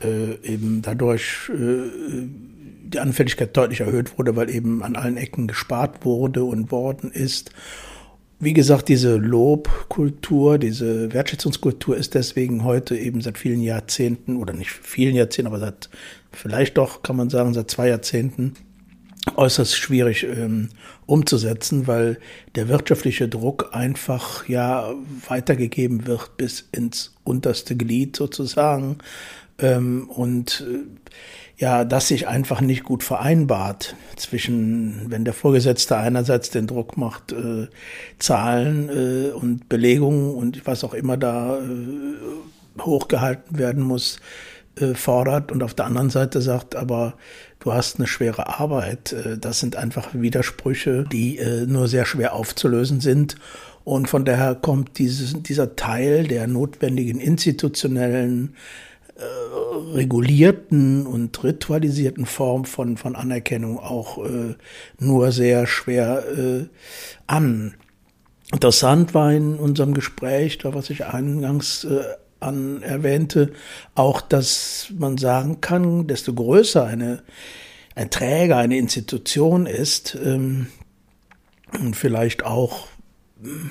äh, 0.03 0.35
eben 0.45 0.83
dadurch 0.83 1.51
äh, 1.51 2.29
die 2.85 2.99
Anfälligkeit 2.99 3.57
deutlich 3.57 3.81
erhöht 3.81 4.19
wurde, 4.19 4.37
weil 4.37 4.51
eben 4.51 4.83
an 4.83 4.97
allen 4.97 5.17
Ecken 5.17 5.47
gespart 5.47 6.05
wurde 6.05 6.45
und 6.45 6.71
worden 6.71 7.11
ist. 7.11 7.51
Wie 8.45 8.55
gesagt, 8.55 8.89
diese 8.89 9.19
Lobkultur, 9.19 10.59
diese 10.59 11.13
Wertschätzungskultur 11.13 11.97
ist 11.97 12.17
deswegen 12.17 12.65
heute 12.65 12.97
eben 12.97 13.21
seit 13.21 13.39
vielen 13.39 13.63
Jahrzehnten 13.63 14.37
oder 14.37 14.53
nicht 14.53 14.73
vielen 14.73 15.15
Jahrzehnten, 15.15 15.47
aber 15.47 15.61
seit 15.61 15.89
vielleicht 16.33 16.77
doch, 16.77 17.05
kann 17.05 17.15
man 17.15 17.31
sagen, 17.31 17.55
seit 17.55 17.71
zwei 17.71 17.87
Jahrzehnten 17.87 18.55
äußerst 19.37 19.77
schwierig 19.77 20.25
ähm, 20.25 20.71
umzusetzen, 21.07 21.87
weil 21.87 22.19
der 22.57 22.67
wirtschaftliche 22.67 23.29
Druck 23.29 23.69
einfach 23.77 24.49
ja 24.49 24.93
weitergegeben 25.29 26.09
wird 26.09 26.37
bis 26.37 26.69
ins 26.73 27.15
unterste 27.23 27.77
Glied 27.77 28.17
sozusagen. 28.17 28.99
Ähm, 29.63 30.11
und 30.11 30.67
äh, 30.69 30.81
ja, 31.57 31.85
das 31.85 32.09
sich 32.09 32.27
einfach 32.27 32.61
nicht 32.61 32.83
gut 32.83 33.05
vereinbart 33.05 33.95
zwischen, 34.17 35.05
wenn 35.09 35.25
der 35.25 35.33
Vorgesetzte 35.33 35.97
einerseits 35.97 36.51
den 36.51 36.67
Druck 36.67 36.97
macht, 36.97 37.31
äh, 37.33 37.69
Zahlen 38.19 38.89
äh, 38.89 39.31
und 39.31 39.69
Belegungen 39.69 40.35
und 40.35 40.67
was 40.67 40.83
auch 40.83 40.93
immer 40.93 41.17
da 41.17 41.59
äh, 41.59 42.81
hochgehalten 42.81 43.59
werden 43.59 43.85
muss, 43.85 44.19
äh, 44.75 44.95
fordert 44.95 45.53
und 45.53 45.63
auf 45.63 45.75
der 45.75 45.85
anderen 45.85 46.11
Seite 46.11 46.41
sagt, 46.43 46.75
aber 46.75 47.15
du 47.61 47.73
hast 47.73 47.99
eine 47.99 48.09
schwere 48.09 48.59
Arbeit. 48.59 49.13
Äh, 49.13 49.39
das 49.39 49.61
sind 49.61 49.77
einfach 49.77 50.09
Widersprüche, 50.15 51.05
die 51.13 51.39
nur 51.67 51.87
sehr 51.87 52.07
schwer 52.07 52.35
aufzulösen 52.35 53.01
sind. 53.01 53.37
Und 53.85 54.09
von 54.09 54.25
daher 54.25 54.55
kommt 54.55 54.99
dieses, 54.99 55.41
dieser 55.43 55.77
Teil 55.77 56.27
der 56.27 56.47
notwendigen 56.47 57.21
institutionellen, 57.21 58.55
äh, 59.23 59.95
regulierten 59.95 61.07
und 61.07 61.43
ritualisierten 61.43 62.27
Form 62.27 62.65
von, 62.65 62.97
von 62.97 63.17
Anerkennung 63.17 63.79
auch 63.79 64.25
äh, 64.25 64.55
nur 64.99 65.33
sehr 65.33 65.67
schwer 65.67 66.25
äh, 66.37 66.65
an. 67.27 67.75
Interessant 68.53 69.15
war 69.15 69.33
in 69.33 69.57
unserem 69.57 69.95
Gespräch, 69.95 70.59
da 70.59 70.75
was 70.75 70.91
ich 70.91 71.07
eingangs 71.07 71.85
äh, 71.85 72.03
an 72.41 72.83
erwähnte, 72.83 73.53
auch, 73.95 74.21
dass 74.21 74.93
man 74.99 75.17
sagen 75.17 75.61
kann, 75.61 76.07
desto 76.07 76.35
größer 76.35 76.85
eine, 76.85 77.23
ein 77.95 78.11
Träger, 78.11 78.57
eine 78.57 78.77
Institution 78.77 79.67
ist, 79.67 80.19
ähm, 80.23 80.67
und 81.81 81.97
vielleicht 81.97 82.45
auch 82.45 82.89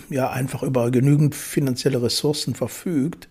ja 0.10 0.30
einfach 0.30 0.64
über 0.64 0.92
genügend 0.92 1.36
finanzielle 1.36 2.02
Ressourcen 2.02 2.56
verfügt, 2.56 3.30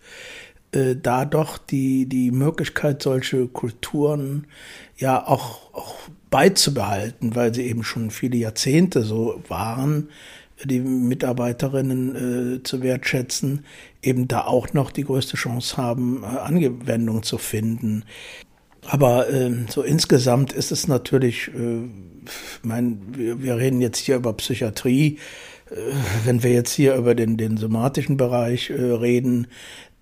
äh, 0.72 0.96
da 1.00 1.24
doch 1.24 1.58
die, 1.58 2.06
die 2.06 2.30
Möglichkeit, 2.30 3.02
solche 3.02 3.46
Kulturen 3.48 4.46
ja 4.96 5.26
auch, 5.26 5.74
auch 5.74 5.94
beizubehalten, 6.30 7.34
weil 7.34 7.54
sie 7.54 7.62
eben 7.62 7.82
schon 7.82 8.10
viele 8.10 8.36
Jahrzehnte 8.36 9.02
so 9.02 9.42
waren, 9.48 10.08
die 10.64 10.80
Mitarbeiterinnen 10.80 12.58
äh, 12.58 12.62
zu 12.62 12.82
wertschätzen, 12.82 13.64
eben 14.02 14.28
da 14.28 14.44
auch 14.44 14.72
noch 14.72 14.90
die 14.90 15.04
größte 15.04 15.36
Chance 15.36 15.76
haben, 15.76 16.22
äh, 16.22 16.26
Anwendung 16.26 17.22
zu 17.22 17.38
finden. 17.38 18.04
Aber 18.86 19.28
äh, 19.28 19.50
so 19.68 19.82
insgesamt 19.82 20.52
ist 20.52 20.72
es 20.72 20.88
natürlich, 20.88 21.48
äh, 21.48 21.88
mein, 22.62 23.00
wir, 23.12 23.42
wir 23.42 23.56
reden 23.56 23.80
jetzt 23.80 23.98
hier 23.98 24.16
über 24.16 24.32
Psychiatrie, 24.34 25.18
äh, 25.70 25.74
wenn 26.24 26.42
wir 26.42 26.52
jetzt 26.52 26.72
hier 26.72 26.94
über 26.94 27.14
den, 27.14 27.36
den 27.36 27.56
somatischen 27.56 28.16
Bereich 28.16 28.70
äh, 28.70 28.74
reden, 28.74 29.46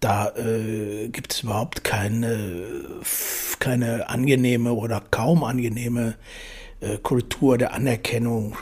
da 0.01 0.31
äh, 0.37 1.09
gibt 1.09 1.33
es 1.33 1.43
überhaupt 1.43 1.85
keine, 1.85 2.65
keine 3.59 4.09
angenehme 4.09 4.73
oder 4.73 5.03
kaum 5.11 5.43
angenehme 5.43 6.15
äh, 6.81 6.99
Kultur 6.99 7.59
der 7.59 7.73
Anerkennung, 7.73 8.57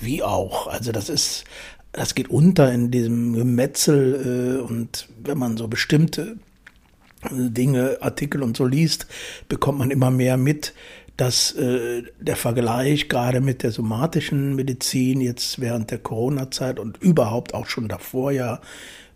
wie 0.00 0.22
auch. 0.22 0.66
Also 0.66 0.92
das 0.92 1.08
ist, 1.08 1.44
das 1.92 2.14
geht 2.14 2.28
unter 2.28 2.72
in 2.72 2.90
diesem 2.90 3.32
Gemetzel 3.32 4.60
äh, 4.60 4.62
und 4.62 5.08
wenn 5.22 5.38
man 5.38 5.56
so 5.56 5.68
bestimmte 5.68 6.36
Dinge, 7.30 7.98
Artikel 8.02 8.42
und 8.42 8.56
so 8.56 8.66
liest, 8.66 9.06
bekommt 9.48 9.78
man 9.78 9.90
immer 9.90 10.10
mehr 10.10 10.36
mit, 10.36 10.74
dass 11.16 11.52
äh, 11.52 12.02
der 12.20 12.36
Vergleich 12.36 13.08
gerade 13.08 13.40
mit 13.40 13.62
der 13.62 13.70
somatischen 13.70 14.54
Medizin 14.54 15.22
jetzt 15.22 15.60
während 15.60 15.90
der 15.90 15.98
Corona-Zeit 15.98 16.78
und 16.78 16.98
überhaupt 16.98 17.54
auch 17.54 17.66
schon 17.66 17.88
davor 17.88 18.32
ja 18.32 18.60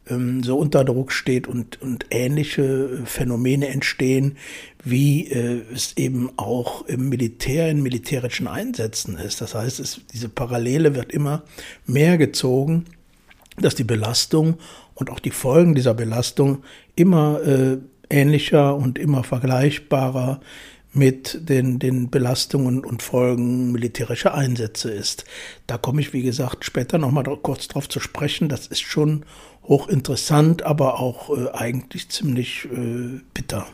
ähm, 0.08 0.42
so 0.42 0.58
unter 0.58 0.84
Druck 0.84 1.12
steht 1.12 1.46
und, 1.46 1.80
und 1.82 2.06
ähnliche 2.10 3.02
Phänomene 3.04 3.68
entstehen, 3.68 4.36
wie 4.84 5.28
äh, 5.28 5.62
es 5.74 5.96
eben 5.96 6.30
auch 6.36 6.86
im 6.86 7.08
Militär, 7.08 7.70
in 7.70 7.82
militärischen 7.82 8.48
Einsätzen 8.48 9.16
ist. 9.16 9.40
Das 9.40 9.54
heißt, 9.54 9.80
es, 9.80 10.00
diese 10.12 10.28
Parallele 10.28 10.94
wird 10.94 11.12
immer 11.12 11.42
mehr 11.86 12.18
gezogen, 12.18 12.86
dass 13.58 13.74
die 13.74 13.84
Belastung 13.84 14.58
und 14.94 15.10
auch 15.10 15.20
die 15.20 15.30
Folgen 15.30 15.74
dieser 15.74 15.94
Belastung 15.94 16.62
immer 16.96 17.40
äh, 17.42 17.78
ähnlicher 18.08 18.76
und 18.76 18.98
immer 18.98 19.22
vergleichbarer 19.22 20.40
mit 20.92 21.48
den, 21.48 21.78
den 21.78 22.10
Belastungen 22.10 22.84
und 22.84 23.02
Folgen 23.02 23.70
militärischer 23.70 24.34
Einsätze 24.34 24.90
ist. 24.90 25.24
Da 25.66 25.78
komme 25.78 26.00
ich, 26.00 26.12
wie 26.12 26.22
gesagt, 26.22 26.64
später 26.64 26.98
nochmal 26.98 27.24
kurz 27.42 27.68
drauf 27.68 27.88
zu 27.88 28.00
sprechen. 28.00 28.48
Das 28.48 28.66
ist 28.66 28.80
schon 28.80 29.24
hochinteressant, 29.64 30.62
aber 30.62 31.00
auch 31.00 31.36
äh, 31.36 31.50
eigentlich 31.52 32.08
ziemlich 32.08 32.66
äh, 32.66 33.20
bitter. 33.34 33.66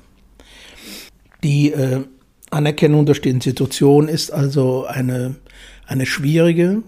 Die 1.43 1.73
äh, 1.73 2.05
Anerkennung 2.51 3.07
durch 3.07 3.21
die 3.21 3.31
Institution 3.31 4.09
ist 4.09 4.31
also 4.31 4.87
eine, 4.87 5.37
eine 5.87 6.07
schwierige, 6.07 6.83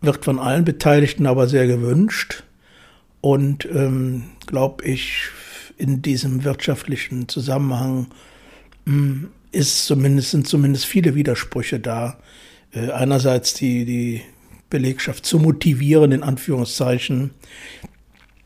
wird 0.00 0.24
von 0.24 0.38
allen 0.38 0.64
Beteiligten 0.64 1.26
aber 1.26 1.48
sehr 1.48 1.66
gewünscht 1.66 2.44
und, 3.20 3.66
ähm, 3.66 4.24
glaube 4.46 4.84
ich, 4.84 5.28
in 5.78 6.02
diesem 6.02 6.44
wirtschaftlichen 6.44 7.28
Zusammenhang 7.28 8.06
hm, 8.86 9.28
ist 9.52 9.86
zumindest, 9.86 10.30
sind 10.30 10.48
zumindest 10.48 10.86
viele 10.86 11.14
Widersprüche 11.14 11.80
da. 11.80 12.18
Äh, 12.72 12.90
einerseits 12.90 13.54
die, 13.54 13.84
die 13.84 14.22
Belegschaft 14.70 15.24
zu 15.24 15.38
motivieren, 15.38 16.12
in 16.12 16.22
Anführungszeichen, 16.22 17.30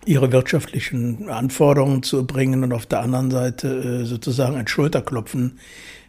ihre 0.07 0.33
wirtschaftlichen 0.33 1.29
Anforderungen 1.29 2.03
zu 2.03 2.27
bringen 2.27 2.65
und 2.65 2.73
auf 2.73 2.87
der 2.87 3.01
anderen 3.01 3.31
Seite 3.31 3.69
äh, 4.03 4.05
sozusagen 4.05 4.57
ein 4.57 4.67
Schulterklopfen 4.67 5.59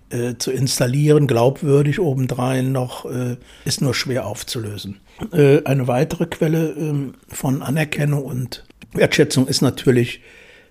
äh, 0.10 0.36
zu 0.38 0.52
installieren, 0.52 1.28
glaubwürdig 1.28 2.00
obendrein 2.00 2.72
noch, 2.72 3.06
äh, 3.06 3.38
ist 3.66 3.82
nur 3.82 3.94
schwer 3.94 4.26
aufzulösen. 4.26 5.00
Eine 5.32 5.88
weitere 5.88 6.26
Quelle 6.26 6.72
ähm, 6.72 7.14
von 7.28 7.62
Anerkennung 7.62 8.24
und 8.24 8.64
Wertschätzung 8.94 9.48
ist 9.48 9.62
natürlich 9.62 10.22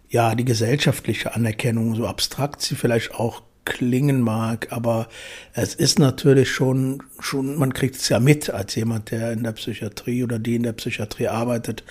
ja 0.08 0.34
die 0.34 0.44
gesellschaftliche 0.44 1.34
Anerkennung, 1.34 1.94
so 1.94 2.06
abstrakt 2.06 2.60
sie 2.62 2.74
vielleicht 2.74 3.14
auch 3.14 3.42
klingen 3.70 4.20
mag, 4.20 4.66
aber 4.70 5.08
es 5.54 5.74
ist 5.74 5.98
natürlich 5.98 6.50
schon, 6.50 7.02
schon, 7.20 7.56
man 7.56 7.72
kriegt 7.72 7.96
es 7.96 8.08
ja 8.08 8.18
mit 8.18 8.50
als 8.50 8.74
jemand, 8.74 9.12
der 9.12 9.32
in 9.32 9.44
der 9.44 9.52
Psychiatrie 9.52 10.24
oder 10.24 10.38
die 10.38 10.56
in 10.56 10.64
der 10.64 10.72
Psychiatrie 10.72 11.28
arbeitet, 11.28 11.84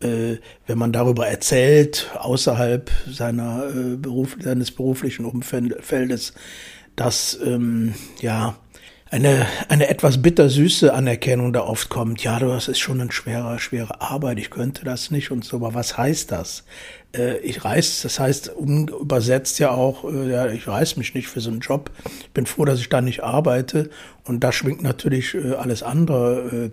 äh, 0.00 0.36
wenn 0.66 0.78
man 0.78 0.92
darüber 0.92 1.26
erzählt, 1.26 2.10
außerhalb 2.18 2.90
seiner, 3.10 3.64
äh, 3.68 3.96
Beruf, 3.96 4.36
seines 4.38 4.70
beruflichen 4.70 5.24
Umfeldes, 5.24 6.34
dass, 6.94 7.38
ähm, 7.42 7.94
ja, 8.20 8.56
eine, 9.10 9.46
eine 9.68 9.88
etwas 9.88 10.20
bittersüße 10.20 10.92
Anerkennung 10.92 11.52
da 11.52 11.60
oft 11.60 11.88
kommt. 11.88 12.22
Ja, 12.24 12.38
das 12.38 12.68
ist 12.68 12.80
schon 12.80 13.00
eine 13.00 13.12
schwere, 13.12 13.58
schwere 13.60 14.00
Arbeit. 14.00 14.38
Ich 14.40 14.50
könnte 14.50 14.84
das 14.84 15.10
nicht 15.10 15.30
und 15.30 15.44
so. 15.44 15.56
Aber 15.58 15.72
was 15.72 15.96
heißt 15.96 16.32
das? 16.32 16.64
Äh, 17.14 17.38
ich 17.38 17.64
reiß, 17.64 18.02
das 18.02 18.18
heißt 18.18 18.52
übersetzt 18.58 19.58
ja 19.58 19.70
auch, 19.70 20.04
äh, 20.04 20.30
ja, 20.30 20.46
ich 20.48 20.66
reiß 20.66 20.96
mich 20.96 21.14
nicht 21.14 21.28
für 21.28 21.40
so 21.40 21.50
einen 21.50 21.60
Job. 21.60 21.90
Ich 22.20 22.30
bin 22.30 22.46
froh, 22.46 22.64
dass 22.64 22.80
ich 22.80 22.88
da 22.88 23.00
nicht 23.00 23.22
arbeite. 23.22 23.90
Und 24.24 24.40
da 24.40 24.52
schwingt 24.52 24.82
natürlich 24.82 25.34
äh, 25.34 25.54
alles 25.54 25.82
andere 25.82 26.70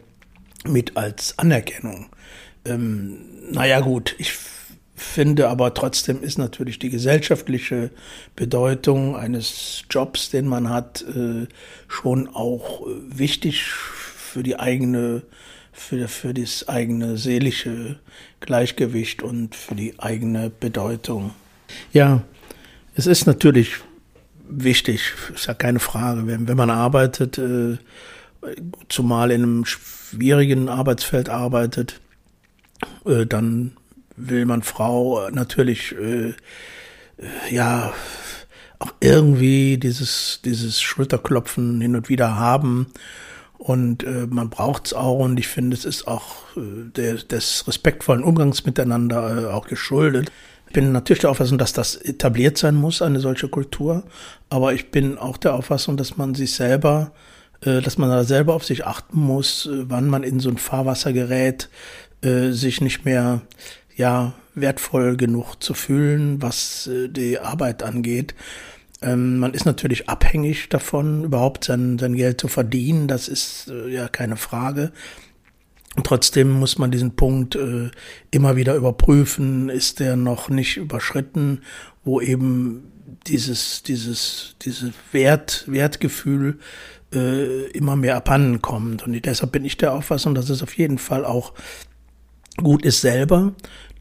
äh, 0.65 0.69
mit 0.69 0.97
als 0.97 1.37
Anerkennung. 1.37 2.07
Ähm, 2.65 3.17
naja, 3.51 3.79
gut, 3.79 4.15
ich 4.17 4.33
finde 5.01 5.49
aber 5.49 5.73
trotzdem 5.73 6.21
ist 6.21 6.37
natürlich 6.37 6.77
die 6.77 6.89
gesellschaftliche 6.89 7.89
Bedeutung 8.35 9.15
eines 9.15 9.83
Jobs, 9.89 10.29
den 10.29 10.47
man 10.47 10.69
hat, 10.69 11.01
äh, 11.01 11.47
schon 11.87 12.27
auch 12.27 12.87
äh, 12.87 12.91
wichtig 13.07 13.63
für 13.63 14.43
die 14.43 14.59
eigene, 14.59 15.23
für, 15.71 16.07
für 16.07 16.33
das 16.33 16.67
eigene 16.67 17.17
seelische 17.17 17.99
Gleichgewicht 18.39 19.23
und 19.23 19.55
für 19.55 19.75
die 19.75 19.99
eigene 19.99 20.49
Bedeutung. 20.49 21.31
Ja, 21.93 22.23
es 22.95 23.07
ist 23.07 23.25
natürlich 23.25 23.75
wichtig, 24.49 25.13
ist 25.33 25.47
ja 25.47 25.53
keine 25.53 25.79
Frage, 25.79 26.27
wenn, 26.27 26.47
wenn 26.47 26.57
man 26.57 26.69
arbeitet, 26.69 27.37
äh, 27.37 27.77
zumal 28.89 29.31
in 29.31 29.43
einem 29.43 29.65
schwierigen 29.65 30.67
Arbeitsfeld 30.67 31.29
arbeitet, 31.29 32.01
äh, 33.05 33.25
dann 33.25 33.77
will 34.15 34.45
man 34.45 34.63
Frau 34.63 35.29
natürlich 35.29 35.95
äh, 35.95 36.29
äh, 36.29 36.33
ja 37.49 37.93
auch 38.79 38.93
irgendwie 38.99 39.77
dieses 39.77 40.41
dieses 40.43 40.81
Schulterklopfen 40.81 41.81
hin 41.81 41.95
und 41.95 42.09
wieder 42.09 42.35
haben 42.37 42.87
und 43.61 44.03
äh, 44.03 44.25
man 44.27 44.49
braucht 44.49 44.87
es 44.87 44.93
auch 44.95 45.19
und 45.19 45.39
ich 45.39 45.47
finde 45.47 45.77
es 45.77 45.85
ist 45.85 46.07
auch 46.07 46.57
äh, 46.57 46.89
der, 46.95 47.13
des 47.15 47.67
respektvollen 47.67 48.23
Umgangs 48.23 48.65
miteinander 48.65 49.43
äh, 49.43 49.53
auch 49.53 49.67
geschuldet. 49.67 50.31
Ich 50.65 50.73
bin 50.73 50.91
natürlich 50.91 51.19
der 51.21 51.29
Auffassung, 51.29 51.59
dass 51.59 51.71
das 51.71 51.95
etabliert 51.95 52.57
sein 52.57 52.73
muss, 52.73 53.03
eine 53.03 53.19
solche 53.19 53.49
Kultur, 53.49 54.03
aber 54.49 54.73
ich 54.73 54.89
bin 54.89 55.19
auch 55.19 55.37
der 55.37 55.53
Auffassung, 55.53 55.95
dass 55.95 56.17
man 56.17 56.33
sich 56.33 56.53
selber 56.53 57.11
äh, 57.63 57.81
dass 57.81 57.99
man 57.99 58.09
da 58.09 58.23
selber 58.23 58.55
auf 58.55 58.65
sich 58.65 58.87
achten 58.87 59.19
muss, 59.19 59.67
äh, 59.67 59.89
wann 59.89 60.07
man 60.07 60.23
in 60.23 60.39
so 60.39 60.49
ein 60.49 60.57
Fahrwasser 60.57 61.13
gerät, 61.13 61.69
äh, 62.23 62.49
sich 62.49 62.81
nicht 62.81 63.05
mehr 63.05 63.41
ja 63.95 64.33
wertvoll 64.55 65.17
genug 65.17 65.57
zu 65.61 65.75
fühlen, 65.75 66.41
was 66.41 66.87
äh, 66.87 67.09
die 67.09 67.37
Arbeit 67.37 67.83
angeht. 67.83 68.33
Ähm, 69.01 69.39
man 69.39 69.53
ist 69.53 69.65
natürlich 69.65 70.09
abhängig 70.09 70.69
davon, 70.69 71.23
überhaupt 71.23 71.65
sein, 71.65 71.97
sein 71.97 72.15
Geld 72.15 72.39
zu 72.39 72.47
verdienen. 72.47 73.07
Das 73.07 73.27
ist 73.27 73.69
äh, 73.69 73.89
ja 73.89 74.07
keine 74.07 74.37
Frage. 74.37 74.91
Und 75.95 76.05
trotzdem 76.05 76.51
muss 76.51 76.77
man 76.77 76.91
diesen 76.91 77.15
Punkt 77.15 77.55
äh, 77.55 77.89
immer 78.29 78.55
wieder 78.55 78.75
überprüfen, 78.75 79.69
ist 79.69 79.99
der 79.99 80.15
noch 80.15 80.49
nicht 80.49 80.77
überschritten, 80.77 81.61
wo 82.03 82.21
eben 82.21 82.91
dieses, 83.27 83.83
dieses, 83.83 84.55
dieses 84.61 84.91
Wert, 85.11 85.65
Wertgefühl 85.67 86.59
äh, 87.13 87.69
immer 87.71 87.95
mehr 87.95 88.15
abhanden 88.15 88.61
kommt. 88.61 89.05
Und 89.05 89.25
deshalb 89.25 89.51
bin 89.51 89.65
ich 89.65 89.77
der 89.77 89.93
Auffassung, 89.93 90.33
dass 90.33 90.49
es 90.49 90.63
auf 90.63 90.77
jeden 90.77 90.97
Fall 90.97 91.25
auch 91.25 91.53
gut 92.57 92.85
ist, 92.85 93.01
selber 93.01 93.53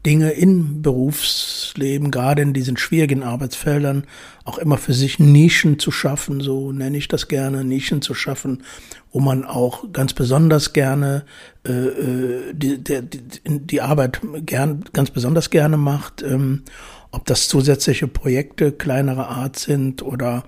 Dinge 0.05 0.31
im 0.31 0.81
Berufsleben, 0.81 2.09
gerade 2.09 2.41
in 2.41 2.53
diesen 2.53 2.77
schwierigen 2.77 3.21
Arbeitsfeldern, 3.21 4.05
auch 4.45 4.57
immer 4.57 4.77
für 4.77 4.93
sich 4.93 5.19
Nischen 5.19 5.77
zu 5.77 5.91
schaffen, 5.91 6.41
so 6.41 6.71
nenne 6.71 6.97
ich 6.97 7.07
das 7.07 7.27
gerne, 7.27 7.63
Nischen 7.63 8.01
zu 8.01 8.15
schaffen, 8.15 8.63
wo 9.11 9.19
man 9.19 9.45
auch 9.45 9.91
ganz 9.93 10.13
besonders 10.13 10.73
gerne 10.73 11.25
äh, 11.67 11.71
äh 11.71 12.53
die, 12.53 12.83
die, 12.83 13.01
die 13.45 13.81
Arbeit 13.81 14.21
gern, 14.45 14.83
ganz 14.93 15.11
besonders 15.11 15.51
gerne 15.51 15.77
macht, 15.77 16.23
ähm, 16.23 16.63
ob 17.11 17.25
das 17.25 17.47
zusätzliche 17.47 18.07
Projekte 18.07 18.71
kleinerer 18.71 19.29
Art 19.29 19.59
sind 19.59 20.01
oder 20.01 20.43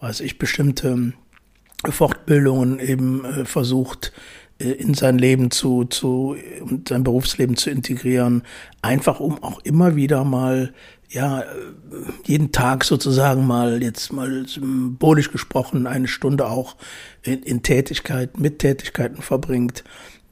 weiß 0.00 0.20
ich, 0.20 0.38
bestimmte 0.38 1.12
Fortbildungen 1.90 2.78
eben 2.78 3.24
äh, 3.24 3.44
versucht, 3.44 4.12
in 4.58 4.94
sein 4.94 5.18
Leben 5.18 5.50
zu, 5.50 5.84
zu 5.84 6.36
sein 6.88 7.02
Berufsleben 7.02 7.56
zu 7.56 7.70
integrieren, 7.70 8.42
einfach 8.82 9.18
um 9.18 9.42
auch 9.42 9.60
immer 9.64 9.96
wieder 9.96 10.24
mal 10.24 10.72
ja 11.14 11.40
äh, 11.40 11.44
jeden 12.24 12.52
Tag 12.52 12.84
sozusagen 12.84 13.46
mal 13.46 13.82
jetzt 13.82 14.12
mal 14.12 14.46
symbolisch 14.46 15.30
gesprochen 15.30 15.86
eine 15.86 16.08
Stunde 16.08 16.46
auch 16.46 16.76
in, 17.22 17.42
in 17.42 17.62
Tätigkeiten 17.62 18.40
mit 18.42 18.58
Tätigkeiten 18.58 19.22
verbringt, 19.22 19.84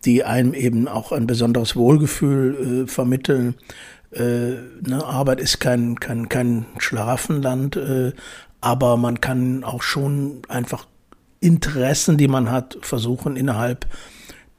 die 0.04 0.24
einem 0.24 0.54
eben 0.54 0.88
auch 0.88 1.12
ein 1.12 1.26
besonderes 1.26 1.76
Wohlgefühl 1.76 2.84
äh, 2.84 2.86
vermitteln. 2.88 3.54
Äh, 4.10 4.54
ne, 4.82 5.04
Arbeit 5.04 5.40
ist 5.40 5.58
kein 5.60 5.98
kein 5.98 6.28
kein 6.28 6.66
Schlafenland, 6.78 7.76
äh, 7.76 8.12
aber 8.60 8.96
man 8.96 9.20
kann 9.20 9.64
auch 9.64 9.82
schon 9.82 10.42
einfach 10.48 10.86
Interessen, 11.40 12.18
die 12.18 12.28
man 12.28 12.50
hat, 12.50 12.78
versuchen 12.82 13.36
innerhalb 13.36 13.86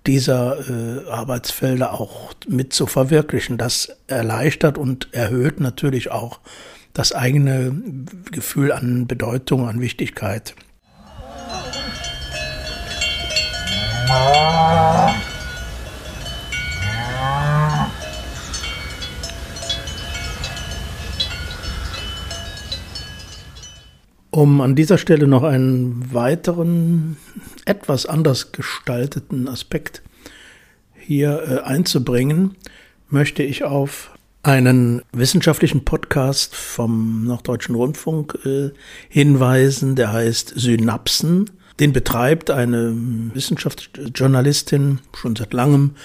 dieser 0.05 0.57
äh, 0.69 1.09
Arbeitsfelder 1.09 1.93
auch 1.93 2.33
mit 2.47 2.73
zu 2.73 2.87
verwirklichen. 2.87 3.57
Das 3.57 3.95
erleichtert 4.07 4.77
und 4.77 5.13
erhöht 5.13 5.59
natürlich 5.59 6.11
auch 6.11 6.39
das 6.93 7.11
eigene 7.11 7.73
Gefühl 8.31 8.71
an 8.71 9.07
Bedeutung, 9.07 9.67
an 9.67 9.81
Wichtigkeit. 9.81 10.55
Um 24.29 24.61
an 24.61 24.75
dieser 24.75 24.97
Stelle 24.97 25.27
noch 25.27 25.43
einen 25.43 26.13
weiteren, 26.13 27.17
etwas 27.65 28.05
anders 28.05 28.51
gestalteten 28.51 29.47
Aspekt 29.47 30.01
hier 30.95 31.43
äh, 31.47 31.67
einzubringen, 31.67 32.55
möchte 33.09 33.43
ich 33.43 33.63
auf 33.63 34.11
einen 34.41 35.01
wissenschaftlichen 35.13 35.85
Podcast 35.85 36.55
vom 36.55 37.23
Norddeutschen 37.25 37.75
Rundfunk 37.75 38.37
äh, 38.45 38.71
hinweisen, 39.09 39.95
der 39.95 40.11
heißt 40.11 40.53
Synapsen. 40.55 41.49
Den 41.79 41.93
betreibt 41.93 42.51
eine 42.51 42.93
Wissenschaftsjournalistin 43.33 44.99
schon 45.15 45.35
seit 45.35 45.53
langem 45.53 45.95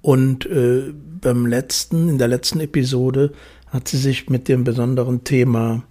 und 0.00 0.46
äh, 0.46 0.92
beim 1.20 1.46
letzten, 1.46 2.08
in 2.08 2.18
der 2.18 2.28
letzten 2.28 2.60
Episode 2.60 3.32
hat 3.68 3.88
sie 3.88 3.98
sich 3.98 4.28
mit 4.28 4.48
dem 4.48 4.64
besonderen 4.64 5.22
Thema 5.24 5.84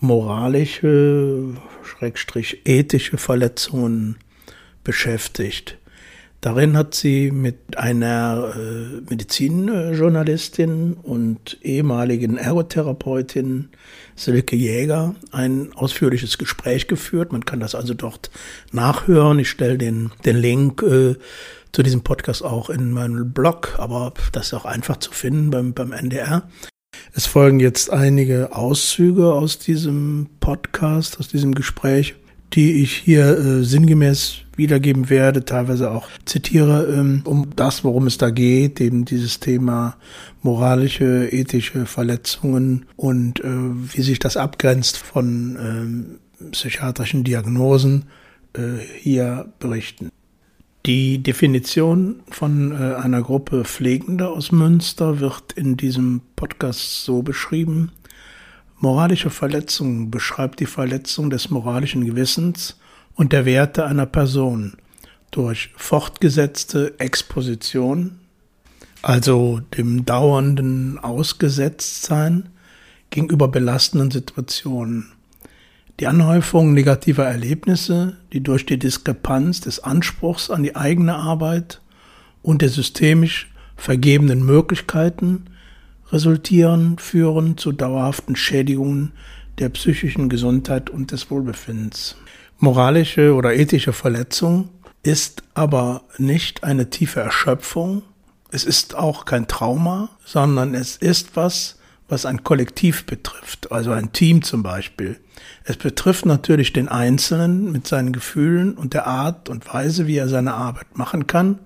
moralische, 0.00 1.54
schrägstrich 1.82 2.62
ethische 2.64 3.18
Verletzungen 3.18 4.16
beschäftigt. 4.84 5.78
Darin 6.42 6.76
hat 6.76 6.96
sie 6.96 7.30
mit 7.30 7.78
einer 7.78 8.54
äh, 8.56 9.00
Medizinjournalistin 9.08 10.94
und 10.94 11.56
ehemaligen 11.62 12.36
Ergotherapeutin 12.36 13.68
Silke 14.16 14.56
Jäger 14.56 15.14
ein 15.30 15.72
ausführliches 15.72 16.38
Gespräch 16.38 16.88
geführt. 16.88 17.30
Man 17.30 17.44
kann 17.44 17.60
das 17.60 17.76
also 17.76 17.94
dort 17.94 18.32
nachhören. 18.72 19.38
Ich 19.38 19.50
stelle 19.50 19.78
den, 19.78 20.10
den 20.24 20.36
Link 20.36 20.82
äh, 20.82 21.14
zu 21.70 21.84
diesem 21.84 22.02
Podcast 22.02 22.44
auch 22.44 22.70
in 22.70 22.90
meinen 22.90 23.32
Blog, 23.32 23.76
aber 23.78 24.12
das 24.32 24.46
ist 24.46 24.54
auch 24.54 24.64
einfach 24.64 24.96
zu 24.96 25.12
finden 25.12 25.50
beim, 25.50 25.74
beim 25.74 25.92
NDR. 25.92 26.42
Es 27.14 27.26
folgen 27.26 27.60
jetzt 27.60 27.92
einige 27.92 28.56
Auszüge 28.56 29.32
aus 29.32 29.60
diesem 29.60 30.28
Podcast, 30.40 31.20
aus 31.20 31.28
diesem 31.28 31.54
Gespräch, 31.54 32.16
die 32.52 32.82
ich 32.82 32.96
hier 32.96 33.38
äh, 33.38 33.62
sinngemäß 33.62 34.41
wiedergeben 34.56 35.10
werde, 35.10 35.44
teilweise 35.44 35.90
auch 35.90 36.08
zitiere, 36.24 36.86
ähm, 36.86 37.22
um 37.24 37.54
das, 37.56 37.84
worum 37.84 38.06
es 38.06 38.18
da 38.18 38.30
geht, 38.30 38.80
eben 38.80 39.04
dieses 39.04 39.40
Thema 39.40 39.96
moralische, 40.42 41.28
ethische 41.32 41.86
Verletzungen 41.86 42.86
und 42.96 43.40
äh, 43.40 43.46
wie 43.46 44.02
sich 44.02 44.18
das 44.18 44.36
abgrenzt 44.36 44.96
von 44.96 46.18
äh, 46.40 46.50
psychiatrischen 46.50 47.24
Diagnosen, 47.24 48.06
äh, 48.54 48.78
hier 48.98 49.52
berichten. 49.58 50.10
Die 50.84 51.22
Definition 51.22 52.20
von 52.28 52.72
äh, 52.72 52.94
einer 52.96 53.22
Gruppe 53.22 53.64
Pflegender 53.64 54.30
aus 54.30 54.50
Münster 54.50 55.20
wird 55.20 55.52
in 55.52 55.76
diesem 55.76 56.22
Podcast 56.34 57.04
so 57.04 57.22
beschrieben. 57.22 57.92
Moralische 58.80 59.30
Verletzung 59.30 60.10
beschreibt 60.10 60.58
die 60.58 60.66
Verletzung 60.66 61.30
des 61.30 61.50
moralischen 61.50 62.04
Gewissens 62.04 62.80
und 63.14 63.32
der 63.32 63.44
Werte 63.44 63.86
einer 63.86 64.06
Person 64.06 64.74
durch 65.30 65.70
fortgesetzte 65.76 66.98
Exposition, 66.98 68.18
also 69.02 69.60
dem 69.76 70.04
dauernden 70.04 70.98
Ausgesetztsein 70.98 72.50
gegenüber 73.10 73.48
belastenden 73.48 74.10
Situationen 74.10 75.12
die 76.00 76.06
Anhäufung 76.06 76.72
negativer 76.72 77.24
Erlebnisse, 77.24 78.16
die 78.32 78.42
durch 78.42 78.66
die 78.66 78.78
Diskrepanz 78.78 79.60
des 79.60 79.80
Anspruchs 79.80 80.50
an 80.50 80.62
die 80.62 80.74
eigene 80.74 81.14
Arbeit 81.14 81.80
und 82.42 82.62
der 82.62 82.70
systemisch 82.70 83.52
vergebenen 83.76 84.44
Möglichkeiten 84.44 85.44
resultieren, 86.10 86.98
führen 86.98 87.56
zu 87.56 87.72
dauerhaften 87.72 88.36
Schädigungen 88.36 89.12
der 89.58 89.68
psychischen 89.68 90.28
Gesundheit 90.28 90.90
und 90.90 91.12
des 91.12 91.30
Wohlbefindens. 91.30 92.16
Moralische 92.62 93.34
oder 93.34 93.56
ethische 93.56 93.92
Verletzung 93.92 94.68
ist 95.02 95.42
aber 95.52 96.02
nicht 96.18 96.62
eine 96.62 96.90
tiefe 96.90 97.18
Erschöpfung, 97.18 98.02
es 98.52 98.62
ist 98.62 98.94
auch 98.94 99.24
kein 99.24 99.48
Trauma, 99.48 100.10
sondern 100.24 100.72
es 100.72 100.96
ist 100.96 101.34
was, 101.34 101.80
was 102.08 102.24
ein 102.24 102.44
Kollektiv 102.44 103.04
betrifft, 103.04 103.72
also 103.72 103.90
ein 103.90 104.12
Team 104.12 104.42
zum 104.42 104.62
Beispiel. 104.62 105.18
Es 105.64 105.76
betrifft 105.76 106.24
natürlich 106.24 106.72
den 106.72 106.86
Einzelnen 106.86 107.72
mit 107.72 107.88
seinen 107.88 108.12
Gefühlen 108.12 108.74
und 108.74 108.94
der 108.94 109.08
Art 109.08 109.48
und 109.48 109.66
Weise, 109.74 110.06
wie 110.06 110.18
er 110.18 110.28
seine 110.28 110.54
Arbeit 110.54 110.96
machen 110.96 111.26
kann, 111.26 111.58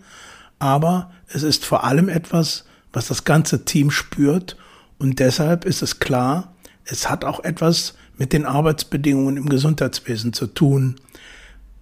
aber 0.59 1.11
es 1.29 1.43
ist 1.43 1.67
vor 1.67 1.85
allem 1.85 2.09
etwas, 2.09 2.65
was 2.95 3.09
das 3.09 3.25
ganze 3.25 3.67
Team 3.67 3.91
spürt. 3.91 4.57
Und 4.99 5.19
deshalb 5.19 5.67
ist 5.67 5.83
es 5.83 5.99
klar, 5.99 6.55
es 6.87 7.11
hat 7.11 7.27
auch 7.27 7.45
etwas 7.45 7.97
mit 8.19 8.33
den 8.33 8.47
Arbeitsbedingungen 8.47 9.37
im 9.37 9.49
Gesundheitswesen 9.49 10.33
zu 10.33 10.47
tun. 10.47 10.97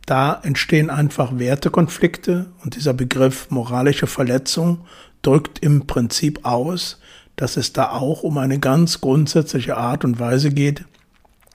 Da 0.07 0.40
entstehen 0.42 0.90
einfach 0.90 1.38
Wertekonflikte 1.38 2.47
und 2.62 2.77
dieser 2.77 2.92
Begriff 2.92 3.51
moralische 3.51 4.07
Verletzung 4.07 4.85
drückt 5.23 5.61
im 5.61 5.87
Prinzip 5.87 6.44
aus, 6.44 6.99
dass 7.37 7.57
es 7.57 7.73
da 7.73 7.90
auch 7.90 8.23
um 8.23 8.38
eine 8.38 8.59
ganz 8.59 9.01
grundsätzliche 9.01 9.77
Art 9.77 10.05
und 10.05 10.20
Weise 10.20 10.51
geht, 10.51 10.85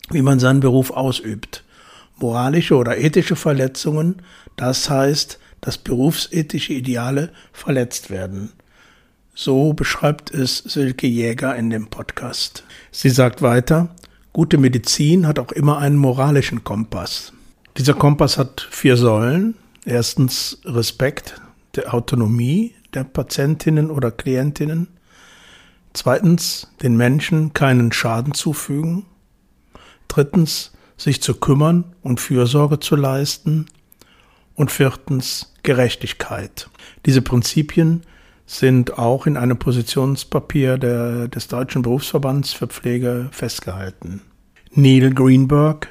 wie 0.10 0.22
man 0.22 0.40
seinen 0.40 0.60
Beruf 0.60 0.92
ausübt. 0.92 1.64
Moralische 2.18 2.76
oder 2.76 2.98
ethische 2.98 3.36
Verletzungen, 3.36 4.22
das 4.56 4.90
heißt, 4.90 5.40
dass 5.62 5.78
berufsethische 5.78 6.74
Ideale 6.74 7.32
verletzt 7.54 8.10
werden. 8.10 8.52
So 9.36 9.72
beschreibt 9.74 10.32
es 10.32 10.58
Silke 10.58 11.08
Jäger 11.08 11.56
in 11.56 11.70
dem 11.70 11.88
Podcast. 11.88 12.64
Sie 12.92 13.10
sagt 13.10 13.42
weiter, 13.42 13.96
gute 14.34 14.58
Medizin 14.58 15.28
hat 15.28 15.40
auch 15.40 15.52
immer 15.52 15.78
einen 15.78 15.98
moralischen 15.98 16.64
Kompass. 16.64 17.34
Dieser 17.78 17.94
Kompass 17.94 18.38
hat 18.38 18.68
vier 18.72 18.98
Säulen. 18.98 19.56
Erstens 19.86 20.60
Respekt 20.66 21.42
der 21.76 21.94
Autonomie 21.94 22.76
der 22.94 23.04
Patientinnen 23.04 23.90
oder 23.92 24.12
Klientinnen. 24.12 24.88
Zweitens, 25.94 26.68
den 26.82 26.98
Menschen 26.98 27.54
keinen 27.54 27.92
Schaden 27.92 28.34
zufügen. 28.34 29.06
Drittens, 30.08 30.72
sich 30.98 31.22
zu 31.22 31.36
kümmern 31.36 31.96
und 32.02 32.20
Fürsorge 32.20 32.80
zu 32.80 32.96
leisten. 32.96 33.68
und 34.56 34.72
viertens 34.72 35.54
Gerechtigkeit. 35.64 36.70
Diese 37.06 37.22
Prinzipien 37.22 38.02
sind 38.50 38.98
auch 38.98 39.28
in 39.28 39.38
einem 39.38 39.60
Positionspapier 39.60 40.80
der, 40.80 41.28
des 41.28 41.48
Deutschen 41.50 41.84
Berufsverbands 41.84 42.52
für 42.52 42.66
Pflege 42.66 43.28
festgehalten. 43.32 44.22
Neil 44.72 45.14
Greenberg, 45.14 45.88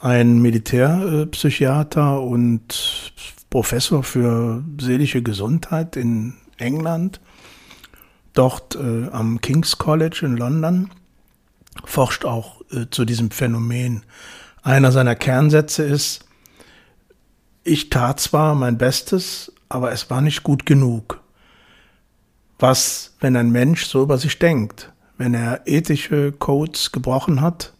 ein 0.00 0.42
Militärpsychiater 0.42 2.20
und 2.20 3.12
Professor 3.48 4.02
für 4.02 4.64
seelische 4.80 5.22
Gesundheit 5.22 5.94
in 5.94 6.34
England, 6.58 7.20
dort 8.32 8.74
äh, 8.74 9.08
am 9.12 9.40
King's 9.40 9.78
College 9.78 10.22
in 10.24 10.36
London, 10.36 10.90
forscht 11.84 12.24
auch 12.24 12.60
äh, 12.72 12.86
zu 12.90 13.04
diesem 13.04 13.30
Phänomen. 13.30 14.02
Einer 14.64 14.90
seiner 14.90 15.14
Kernsätze 15.14 15.84
ist, 15.84 16.24
ich 17.62 17.88
tat 17.88 18.18
zwar 18.18 18.56
mein 18.56 18.78
Bestes, 18.78 19.52
aber 19.68 19.92
es 19.92 20.10
war 20.10 20.22
nicht 20.22 20.42
gut 20.42 20.66
genug. 20.66 21.23
Was, 22.58 23.14
wenn 23.20 23.36
ein 23.36 23.50
Mensch 23.50 23.86
so 23.86 24.02
über 24.02 24.18
sich 24.18 24.38
denkt, 24.38 24.92
wenn 25.18 25.34
er 25.34 25.62
ethische 25.66 26.32
Codes 26.32 26.92
gebrochen 26.92 27.40
hat, 27.40 27.72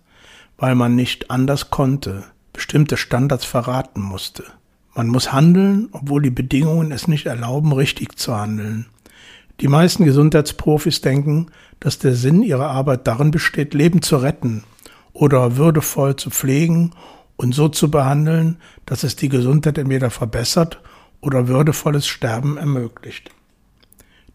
weil 0.57 0.75
man 0.75 0.95
nicht 0.95 1.31
anders 1.31 1.71
konnte, 1.71 2.25
bestimmte 2.53 2.97
Standards 2.97 3.45
verraten 3.45 4.01
musste. 4.01 4.45
Man 4.95 5.09
muss 5.09 5.33
handeln, 5.33 5.89
obwohl 5.93 6.23
die 6.23 6.31
Bedingungen 6.31 6.93
es 6.93 7.09
nicht 7.09 7.27
erlauben, 7.27 7.73
richtig 7.73 8.17
zu 8.17 8.37
handeln. 8.37 8.87
Die 9.61 9.69
meisten 9.69 10.05
Gesundheitsprofis 10.05 11.01
denken, 11.01 11.47
dass 11.81 11.99
der 11.99 12.15
Sinn 12.15 12.43
ihrer 12.43 12.71
Arbeit 12.71 13.07
darin 13.07 13.31
besteht, 13.31 13.75
Leben 13.75 14.03
zu 14.03 14.17
retten 14.17 14.65
oder 15.13 15.57
würdevoll 15.57 16.17
zu 16.17 16.31
pflegen 16.31 16.93
und 17.37 17.55
so 17.55 17.69
zu 17.69 17.91
behandeln, 17.91 18.59
dass 18.87 19.05
es 19.05 19.17
die 19.17 19.29
Gesundheit 19.29 19.79
entweder 19.79 20.11
verbessert 20.11 20.81
oder 21.21 21.49
würdevolles 21.49 22.07
Sterben 22.07 22.57
ermöglicht. 22.57 23.31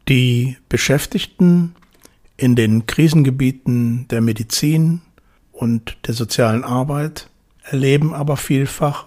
Die 0.10 0.58
Beschäftigten 0.69 1.76
in 2.36 2.56
den 2.56 2.88
Krisengebieten 2.88 4.08
der 4.08 4.22
Medizin 4.22 5.02
und 5.52 5.98
der 6.08 6.15
sozialen 6.15 6.63
Arbeit 6.63 7.30
erleben 7.62 8.15
aber 8.15 8.36
vielfach 8.36 9.06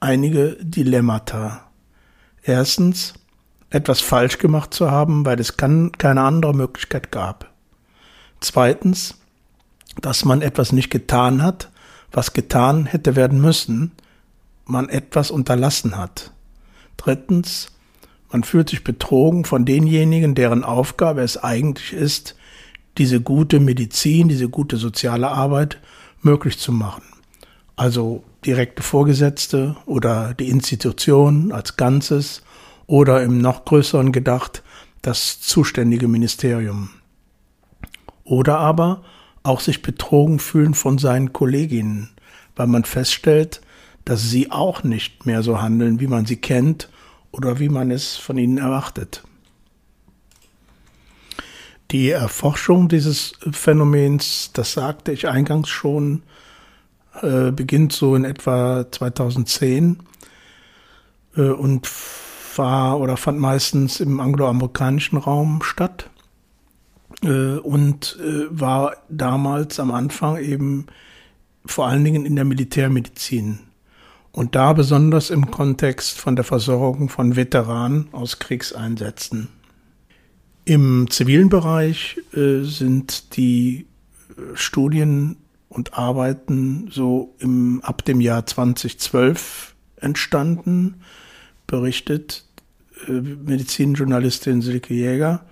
einige 0.00 0.56
Dilemmata. 0.58 1.66
Erstens, 2.42 3.12
etwas 3.68 4.00
falsch 4.00 4.38
gemacht 4.38 4.72
zu 4.72 4.90
haben, 4.90 5.26
weil 5.26 5.38
es 5.38 5.58
keine 5.58 5.92
andere 6.22 6.54
Möglichkeit 6.54 7.12
gab. 7.12 7.52
Zweitens, 8.40 9.18
dass 10.00 10.24
man 10.24 10.40
etwas 10.40 10.72
nicht 10.72 10.88
getan 10.88 11.42
hat, 11.42 11.70
was 12.10 12.32
getan 12.32 12.86
hätte 12.86 13.16
werden 13.16 13.42
müssen, 13.42 13.92
man 14.64 14.88
etwas 14.88 15.30
unterlassen 15.30 15.98
hat. 15.98 16.32
Drittens, 16.96 17.75
man 18.30 18.42
fühlt 18.42 18.70
sich 18.70 18.84
betrogen 18.84 19.44
von 19.44 19.64
denjenigen, 19.64 20.34
deren 20.34 20.64
Aufgabe 20.64 21.22
es 21.22 21.36
eigentlich 21.42 21.92
ist, 21.92 22.36
diese 22.98 23.20
gute 23.20 23.60
Medizin, 23.60 24.28
diese 24.28 24.48
gute 24.48 24.76
soziale 24.76 25.28
Arbeit 25.28 25.78
möglich 26.22 26.58
zu 26.58 26.72
machen. 26.72 27.02
Also 27.76 28.24
direkte 28.44 28.82
Vorgesetzte 28.82 29.76
oder 29.86 30.34
die 30.34 30.48
Institution 30.48 31.52
als 31.52 31.76
Ganzes 31.76 32.42
oder 32.86 33.22
im 33.22 33.38
noch 33.38 33.64
größeren 33.64 34.12
gedacht 34.12 34.62
das 35.02 35.40
zuständige 35.40 36.08
Ministerium. 36.08 36.90
Oder 38.24 38.58
aber 38.58 39.04
auch 39.42 39.60
sich 39.60 39.82
betrogen 39.82 40.38
fühlen 40.40 40.74
von 40.74 40.98
seinen 40.98 41.32
Kolleginnen, 41.32 42.10
weil 42.56 42.66
man 42.66 42.84
feststellt, 42.84 43.60
dass 44.04 44.22
sie 44.22 44.50
auch 44.50 44.82
nicht 44.82 45.26
mehr 45.26 45.42
so 45.42 45.60
handeln, 45.60 46.00
wie 46.00 46.06
man 46.06 46.26
sie 46.26 46.36
kennt 46.36 46.88
oder 47.36 47.58
wie 47.58 47.68
man 47.68 47.90
es 47.90 48.16
von 48.16 48.38
ihnen 48.38 48.58
erwartet. 48.58 49.22
Die 51.90 52.10
Erforschung 52.10 52.88
dieses 52.88 53.34
Phänomens, 53.52 54.50
das 54.52 54.72
sagte 54.72 55.12
ich 55.12 55.28
eingangs 55.28 55.68
schon, 55.68 56.22
äh, 57.22 57.52
beginnt 57.52 57.92
so 57.92 58.16
in 58.16 58.24
etwa 58.24 58.90
2010 58.90 59.98
äh, 61.36 61.42
und 61.42 61.88
war 62.56 62.98
oder 62.98 63.16
fand 63.16 63.38
meistens 63.38 64.00
im 64.00 64.18
angloamerikanischen 64.18 65.18
Raum 65.18 65.62
statt 65.62 66.10
äh, 67.22 67.58
und 67.58 68.18
war 68.48 68.96
damals 69.08 69.78
am 69.78 69.90
Anfang 69.92 70.38
eben 70.38 70.86
vor 71.66 71.86
allen 71.86 72.02
Dingen 72.02 72.24
in 72.26 72.34
der 72.34 72.44
Militärmedizin 72.44 73.60
und 74.36 74.54
da 74.54 74.74
besonders 74.74 75.30
im 75.30 75.50
Kontext 75.50 76.20
von 76.20 76.36
der 76.36 76.44
Versorgung 76.44 77.08
von 77.08 77.36
Veteranen 77.36 78.08
aus 78.12 78.38
Kriegseinsätzen. 78.38 79.48
Im 80.66 81.08
zivilen 81.08 81.48
Bereich 81.48 82.20
äh, 82.34 82.60
sind 82.60 83.38
die 83.38 83.86
äh, 84.36 84.54
Studien 84.54 85.36
und 85.70 85.94
Arbeiten 85.94 86.88
so 86.92 87.34
im, 87.38 87.80
ab 87.82 88.04
dem 88.04 88.20
Jahr 88.20 88.44
2012 88.44 89.74
entstanden, 89.96 90.96
berichtet 91.66 92.44
äh, 93.08 93.12
Medizinjournalistin 93.12 94.60
Silke 94.60 94.92
Jäger 94.92 95.46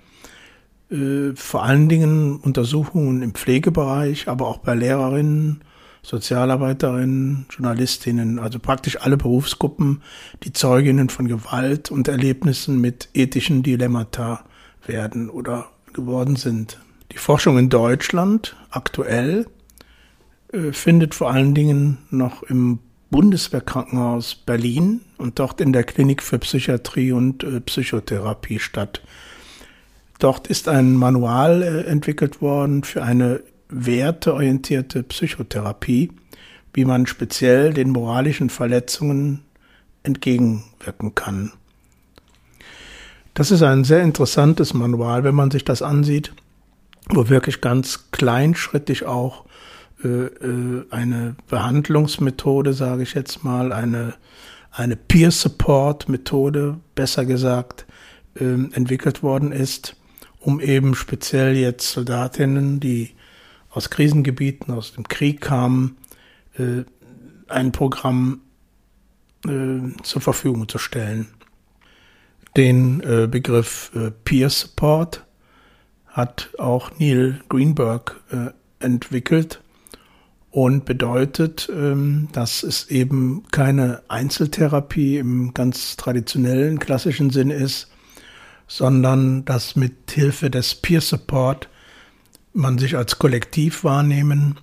äh, 0.90 1.35
vor 1.35 1.62
allen 1.62 1.88
Dingen 1.88 2.37
Untersuchungen 2.37 3.23
im 3.23 3.33
Pflegebereich, 3.33 4.29
aber 4.29 4.47
auch 4.47 4.59
bei 4.59 4.75
Lehrerinnen, 4.75 5.62
Sozialarbeiterinnen, 6.05 7.47
Journalistinnen, 7.51 8.38
also 8.38 8.59
praktisch 8.59 9.01
alle 9.01 9.17
Berufsgruppen, 9.17 10.03
die 10.43 10.53
Zeuginnen 10.53 11.09
von 11.09 11.27
Gewalt 11.27 11.90
und 11.90 12.09
Erlebnissen 12.09 12.79
mit 12.81 13.09
ethischen 13.14 13.62
Dilemmata 13.62 14.45
werden 14.87 15.31
oder 15.31 15.71
geworden 15.95 16.37
sind. 16.37 16.79
Die 17.12 17.19
Forschung 17.19 17.57
in 17.57 17.71
Deutschland 17.71 18.55
aktuell 18.71 19.47
äh, 20.53 20.73
findet 20.73 21.14
vor 21.14 21.31
allen 21.31 21.55
Dingen 21.55 21.99
noch 22.11 22.43
im 22.43 22.81
Bundeswehrkrankenhaus 23.11 24.35
Berlin 24.35 25.01
und 25.17 25.38
dort 25.38 25.61
in 25.61 25.73
der 25.73 25.85
Klinik 25.85 26.23
für 26.23 26.38
Psychiatrie 26.38 27.12
und 27.12 27.45
äh, 27.45 27.61
Psychotherapie 27.61 28.59
statt. 28.59 29.01
Dort 30.19 30.49
ist 30.49 30.69
ein 30.69 30.97
Manual 30.97 31.62
äh, 31.62 31.85
entwickelt 31.85 32.43
worden 32.43 32.85
für 32.85 33.03
eine 33.03 33.40
werteorientierte 33.68 35.03
Psychotherapie, 35.03 36.12
wie 36.72 36.85
man 36.85 37.07
speziell 37.07 37.72
den 37.72 37.90
moralischen 37.90 38.50
Verletzungen 38.50 39.42
entgegenwirken 40.03 41.14
kann. 41.14 41.53
Das 43.33 43.50
ist 43.50 43.62
ein 43.62 43.85
sehr 43.85 44.03
interessantes 44.03 44.74
Manual, 44.74 45.24
wenn 45.24 45.35
man 45.35 45.50
sich 45.50 45.64
das 45.64 45.83
ansieht, 45.83 46.33
wo 47.09 47.29
wirklich 47.29 47.61
ganz 47.61 48.11
kleinschrittig 48.11 49.07
auch 49.07 49.44
äh, 50.05 50.09
äh 50.09 50.85
eine 50.90 51.37
Behandlungsmethode, 51.48 52.72
sage 52.74 53.03
ich 53.03 53.14
jetzt 53.14 53.42
mal, 53.42 53.72
eine, 53.72 54.14
eine 54.70 54.96
Peer-Support-Methode, 54.96 56.79
besser 56.94 57.24
gesagt, 57.24 57.87
äh, 58.37 58.44
entwickelt 58.44 59.22
worden 59.22 59.53
ist 59.53 59.96
um 60.44 60.61
eben 60.61 60.94
speziell 60.94 61.57
jetzt 61.57 61.90
Soldatinnen, 61.90 62.79
die 62.79 63.11
aus 63.75 63.91
Krisengebieten, 63.91 64.73
aus 64.73 64.93
dem 64.95 65.07
Krieg 65.09 65.41
kamen, 65.41 65.97
äh, 66.57 66.85
ein 67.49 67.73
Programm 67.73 68.41
äh, 69.47 69.81
zur 70.03 70.23
Verfügung 70.23 70.69
zu 70.69 70.79
stellen. 70.79 71.27
Den 72.57 73.01
äh, 73.01 73.27
Begriff 73.27 73.91
äh, 73.95 74.11
Peer 74.11 74.49
Support 74.49 75.25
hat 76.07 76.51
auch 76.59 76.93
Neil 76.99 77.41
Greenberg 77.49 78.21
äh, 78.31 78.51
entwickelt 78.79 79.61
und 80.53 80.85
bedeutet, 80.85 81.69
ähm, 81.75 82.29
dass 82.31 82.63
es 82.63 82.89
eben 82.91 83.43
keine 83.51 84.03
Einzeltherapie 84.07 85.19
im 85.19 85.53
ganz 85.53 85.97
traditionellen 85.97 86.79
klassischen 86.79 87.31
Sinn 87.31 87.51
ist, 87.51 87.91
sondern 88.69 89.45
dass 89.45 89.75
mit 89.75 90.13
Hilfe 90.13 90.51
des 90.51 90.77
Peer 90.77 91.01
Support 91.01 91.69
man 92.55 92.79
sich 92.79 92.97
als 92.97 93.19
Kollektiv 93.19 93.85
wahrnehmen 93.85 94.59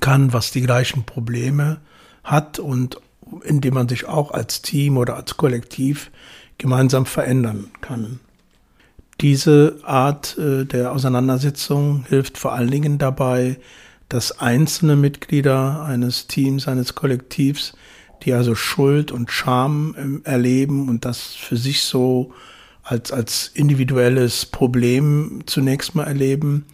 kann, 0.00 0.32
was 0.32 0.50
die 0.50 0.60
gleichen 0.60 1.04
Probleme 1.04 1.78
hat 2.22 2.58
und 2.58 3.00
indem 3.44 3.74
man 3.74 3.88
sich 3.88 4.06
auch 4.06 4.32
als 4.32 4.60
Team 4.60 4.98
oder 4.98 5.16
als 5.16 5.36
Kollektiv 5.36 6.10
gemeinsam 6.58 7.06
verändern 7.06 7.70
kann. 7.80 8.20
Diese 9.20 9.78
Art 9.84 10.36
äh, 10.38 10.64
der 10.64 10.92
Auseinandersetzung 10.92 12.04
hilft 12.08 12.36
vor 12.36 12.52
allen 12.52 12.70
Dingen 12.70 12.98
dabei, 12.98 13.58
dass 14.08 14.40
einzelne 14.40 14.96
Mitglieder 14.96 15.84
eines 15.84 16.26
Teams, 16.26 16.68
eines 16.68 16.94
Kollektivs, 16.94 17.74
die 18.22 18.32
also 18.32 18.54
Schuld 18.54 19.12
und 19.12 19.30
Scham 19.30 19.94
ähm, 19.98 20.20
erleben 20.24 20.88
und 20.88 21.04
das 21.04 21.20
für 21.20 21.56
sich 21.56 21.82
so 21.82 22.32
als, 22.82 23.12
als 23.12 23.50
individuelles 23.54 24.46
Problem 24.46 25.42
zunächst 25.46 25.94
mal 25.94 26.04
erleben, 26.04 26.66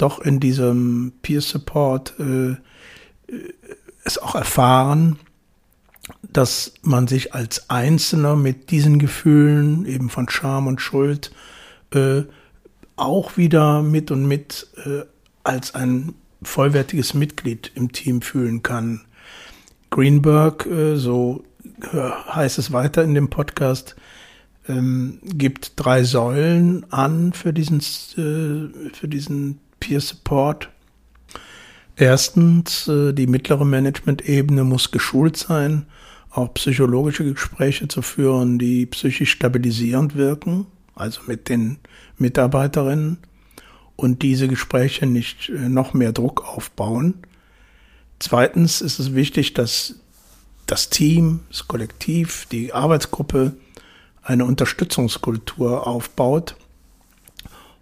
doch 0.00 0.20
in 0.20 0.40
diesem 0.40 1.12
Peer 1.22 1.40
Support 1.40 2.14
äh, 2.18 2.50
äh, 2.52 2.56
es 4.04 4.18
auch 4.18 4.34
erfahren, 4.34 5.18
dass 6.22 6.72
man 6.82 7.06
sich 7.06 7.34
als 7.34 7.68
Einzelner 7.68 8.36
mit 8.36 8.70
diesen 8.70 8.98
Gefühlen 8.98 9.84
eben 9.86 10.08
von 10.08 10.28
Scham 10.28 10.66
und 10.66 10.80
Schuld 10.80 11.32
äh, 11.92 12.22
auch 12.96 13.36
wieder 13.36 13.82
mit 13.82 14.10
und 14.10 14.26
mit 14.26 14.68
äh, 14.84 15.02
als 15.44 15.74
ein 15.74 16.14
vollwertiges 16.42 17.14
Mitglied 17.14 17.70
im 17.74 17.92
Team 17.92 18.22
fühlen 18.22 18.62
kann. 18.62 19.02
Greenberg, 19.90 20.66
äh, 20.66 20.96
so 20.96 21.44
heißt 21.92 22.58
es 22.58 22.72
weiter 22.72 23.02
in 23.02 23.14
dem 23.14 23.30
Podcast, 23.30 23.96
ähm, 24.68 25.18
gibt 25.22 25.72
drei 25.76 26.04
Säulen 26.04 26.90
an 26.92 27.32
für 27.32 27.52
diesen, 27.52 27.78
äh, 27.80 28.90
für 28.92 29.08
diesen 29.08 29.58
Peer 29.80 30.00
Support. 30.00 30.68
Erstens, 31.96 32.88
äh, 32.88 33.12
die 33.12 33.26
mittlere 33.26 33.64
Management-Ebene 33.64 34.64
muss 34.64 34.90
geschult 34.90 35.36
sein, 35.36 35.86
auch 36.30 36.54
psychologische 36.54 37.24
Gespräche 37.24 37.88
zu 37.88 38.02
führen, 38.02 38.58
die 38.58 38.86
psychisch 38.86 39.32
stabilisierend 39.32 40.14
wirken, 40.14 40.66
also 40.94 41.22
mit 41.26 41.48
den 41.48 41.78
Mitarbeiterinnen 42.16 43.18
und 43.96 44.22
diese 44.22 44.48
Gespräche 44.48 45.06
nicht 45.06 45.48
äh, 45.48 45.68
noch 45.68 45.92
mehr 45.92 46.12
Druck 46.12 46.46
aufbauen. 46.46 47.14
Zweitens 48.18 48.80
ist 48.80 48.98
es 48.98 49.14
wichtig, 49.14 49.54
dass 49.54 49.96
das 50.66 50.88
Team, 50.88 51.40
das 51.48 51.66
Kollektiv, 51.66 52.46
die 52.52 52.72
Arbeitsgruppe 52.72 53.54
eine 54.22 54.44
Unterstützungskultur 54.44 55.86
aufbaut, 55.86 56.54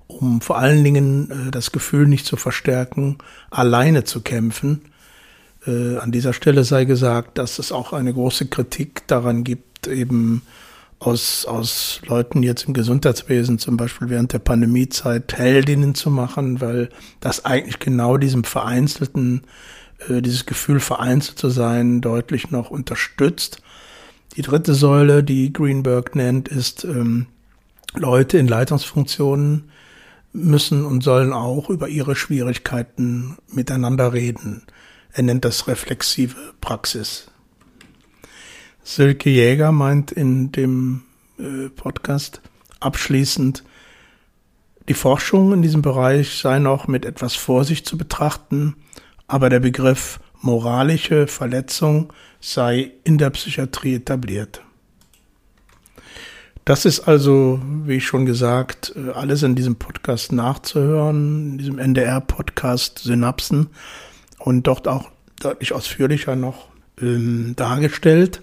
um 0.08 0.40
vor 0.40 0.58
allen 0.58 0.82
Dingen 0.82 1.30
äh, 1.30 1.50
das 1.50 1.70
Gefühl 1.70 2.08
nicht 2.08 2.26
zu 2.26 2.36
verstärken, 2.36 3.18
alleine 3.50 4.02
zu 4.04 4.22
kämpfen. 4.22 4.82
Äh, 5.66 5.98
an 5.98 6.10
dieser 6.10 6.32
Stelle 6.32 6.64
sei 6.64 6.84
gesagt, 6.86 7.38
dass 7.38 7.58
es 7.58 7.70
auch 7.70 7.92
eine 7.92 8.12
große 8.12 8.46
Kritik 8.46 9.06
daran 9.06 9.44
gibt, 9.44 9.86
eben 9.86 10.42
aus, 10.98 11.44
aus 11.44 12.00
Leuten 12.06 12.42
jetzt 12.42 12.64
im 12.66 12.74
Gesundheitswesen 12.74 13.58
zum 13.58 13.76
Beispiel 13.76 14.08
während 14.08 14.32
der 14.32 14.40
Pandemiezeit 14.40 15.32
Heldinnen 15.36 15.94
zu 15.94 16.10
machen, 16.10 16.60
weil 16.60 16.88
das 17.20 17.44
eigentlich 17.44 17.78
genau 17.78 18.16
diesem 18.16 18.44
vereinzelten, 18.44 19.42
äh, 20.08 20.22
dieses 20.22 20.46
Gefühl 20.46 20.80
vereinzelt 20.80 21.38
zu 21.38 21.50
sein, 21.50 22.00
deutlich 22.00 22.50
noch 22.50 22.70
unterstützt. 22.70 23.62
Die 24.36 24.42
dritte 24.42 24.74
Säule, 24.74 25.22
die 25.22 25.52
Greenberg 25.52 26.16
nennt, 26.16 26.48
ist, 26.48 26.84
ähm, 26.84 27.26
Leute 27.94 28.38
in 28.38 28.48
Leitungsfunktionen 28.48 29.70
müssen 30.32 30.84
und 30.84 31.02
sollen 31.02 31.32
auch 31.32 31.70
über 31.70 31.88
ihre 31.88 32.16
Schwierigkeiten 32.16 33.38
miteinander 33.52 34.12
reden. 34.12 34.64
Er 35.12 35.22
nennt 35.22 35.44
das 35.44 35.66
reflexive 35.68 36.36
Praxis. 36.60 37.30
Silke 38.82 39.30
Jäger 39.30 39.72
meint 39.72 40.12
in 40.12 40.52
dem 40.52 41.02
äh, 41.38 41.68
Podcast 41.68 42.40
abschließend, 42.80 43.64
die 44.88 44.94
Forschung 44.94 45.52
in 45.52 45.60
diesem 45.60 45.82
Bereich 45.82 46.38
sei 46.38 46.58
noch 46.58 46.88
mit 46.88 47.04
etwas 47.04 47.34
Vorsicht 47.34 47.86
zu 47.86 47.98
betrachten, 47.98 48.74
aber 49.26 49.50
der 49.50 49.60
Begriff 49.60 50.18
moralische 50.40 51.26
Verletzung 51.26 52.12
sei 52.40 52.92
in 53.04 53.18
der 53.18 53.28
Psychiatrie 53.30 53.96
etabliert. 53.96 54.62
Das 56.68 56.84
ist 56.84 57.08
also, 57.08 57.62
wie 57.86 57.94
ich 57.94 58.04
schon 58.04 58.26
gesagt, 58.26 58.92
äh, 58.94 59.12
alles 59.12 59.42
in 59.42 59.54
diesem 59.54 59.76
Podcast 59.76 60.32
nachzuhören, 60.32 61.52
in 61.52 61.56
diesem 61.56 61.78
NDR-Podcast 61.78 62.98
Synapsen 62.98 63.68
und 64.38 64.66
dort 64.66 64.86
auch 64.86 65.10
deutlich 65.40 65.72
ausführlicher 65.72 66.36
noch 66.36 66.68
ähm, 67.00 67.54
dargestellt 67.56 68.42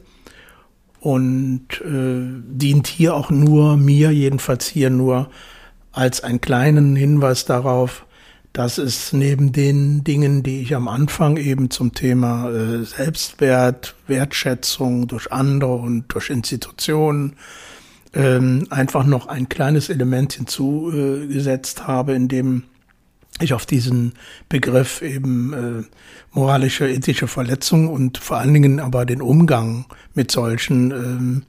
und 1.00 1.68
äh, 1.82 2.26
dient 2.48 2.88
hier 2.88 3.14
auch 3.14 3.30
nur 3.30 3.78
mir, 3.78 4.10
jedenfalls 4.10 4.66
hier 4.66 4.90
nur 4.90 5.30
als 5.92 6.24
einen 6.24 6.42
kleinen 6.42 6.96
Hinweis 6.96 7.46
darauf, 7.46 8.08
dass 8.54 8.80
es 8.80 9.14
neben 9.14 9.52
den 9.52 10.04
Dingen, 10.04 10.42
die 10.42 10.62
ich 10.62 10.74
am 10.74 10.88
Anfang 10.88 11.38
eben 11.38 11.70
zum 11.70 11.94
Thema 11.94 12.50
äh, 12.50 12.86
Selbstwert, 12.86 13.94
Wertschätzung 14.08 15.06
durch 15.08 15.32
andere 15.32 15.76
und 15.76 16.06
durch 16.08 16.32
Institutionen 16.32 17.36
ähm, 18.16 18.66
einfach 18.70 19.06
noch 19.06 19.28
ein 19.28 19.50
kleines 19.50 19.90
Element 19.90 20.34
hinzugesetzt 20.34 21.86
habe, 21.86 22.14
in 22.14 22.28
dem 22.28 22.64
ich 23.42 23.54
auf 23.54 23.66
diesen 23.66 24.14
Begriff 24.48 25.02
eben 25.02 25.54
äh, 25.54 25.84
moralische, 26.32 26.88
ethische 26.88 27.28
Verletzung 27.28 27.90
und 27.90 28.18
vor 28.18 28.38
allen 28.38 28.54
Dingen 28.54 28.80
aber 28.80 29.06
den 29.06 29.22
Umgang 29.22 29.86
mit 30.14 30.32
solchen 30.32 30.92
ähm, 30.92 31.44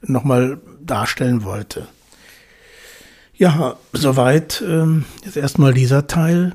nochmal 0.00 0.58
darstellen 0.80 1.44
wollte. 1.44 1.86
Ja, 3.34 3.76
soweit 3.92 4.64
ähm, 4.66 5.04
jetzt 5.24 5.36
erstmal 5.36 5.74
dieser 5.74 6.06
Teil. 6.06 6.54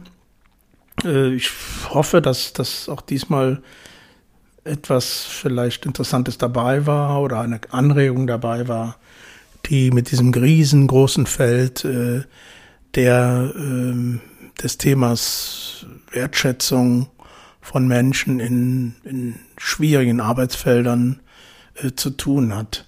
Äh, 1.04 1.36
ich 1.36 1.52
hoffe, 1.90 2.24
dass 2.24 2.54
das 2.54 2.90
auch 2.90 3.02
diesmal 3.02 3.62
etwas 4.64 5.24
vielleicht 5.24 5.86
Interessantes 5.86 6.40
dabei 6.40 6.88
war 6.88 7.22
oder 7.22 7.42
eine 7.42 7.60
Anregung 7.70 8.26
dabei 8.26 8.68
war, 8.68 8.98
die 9.66 9.92
mit 9.92 10.12
diesem 10.12 10.34
riesengroßen 10.34 11.26
Feld 11.26 11.86
äh, 11.86 12.24
der 12.96 13.54
äh, 13.56 14.20
des 14.62 14.78
Themas 14.78 15.86
Wertschätzung 16.12 17.10
von 17.62 17.88
Menschen 17.88 18.40
in, 18.40 18.96
in 19.04 19.36
schwierigen 19.58 20.20
Arbeitsfeldern 20.20 21.22
äh, 21.76 21.92
zu 21.96 22.12
tun 22.12 22.56
hat. 22.56 22.86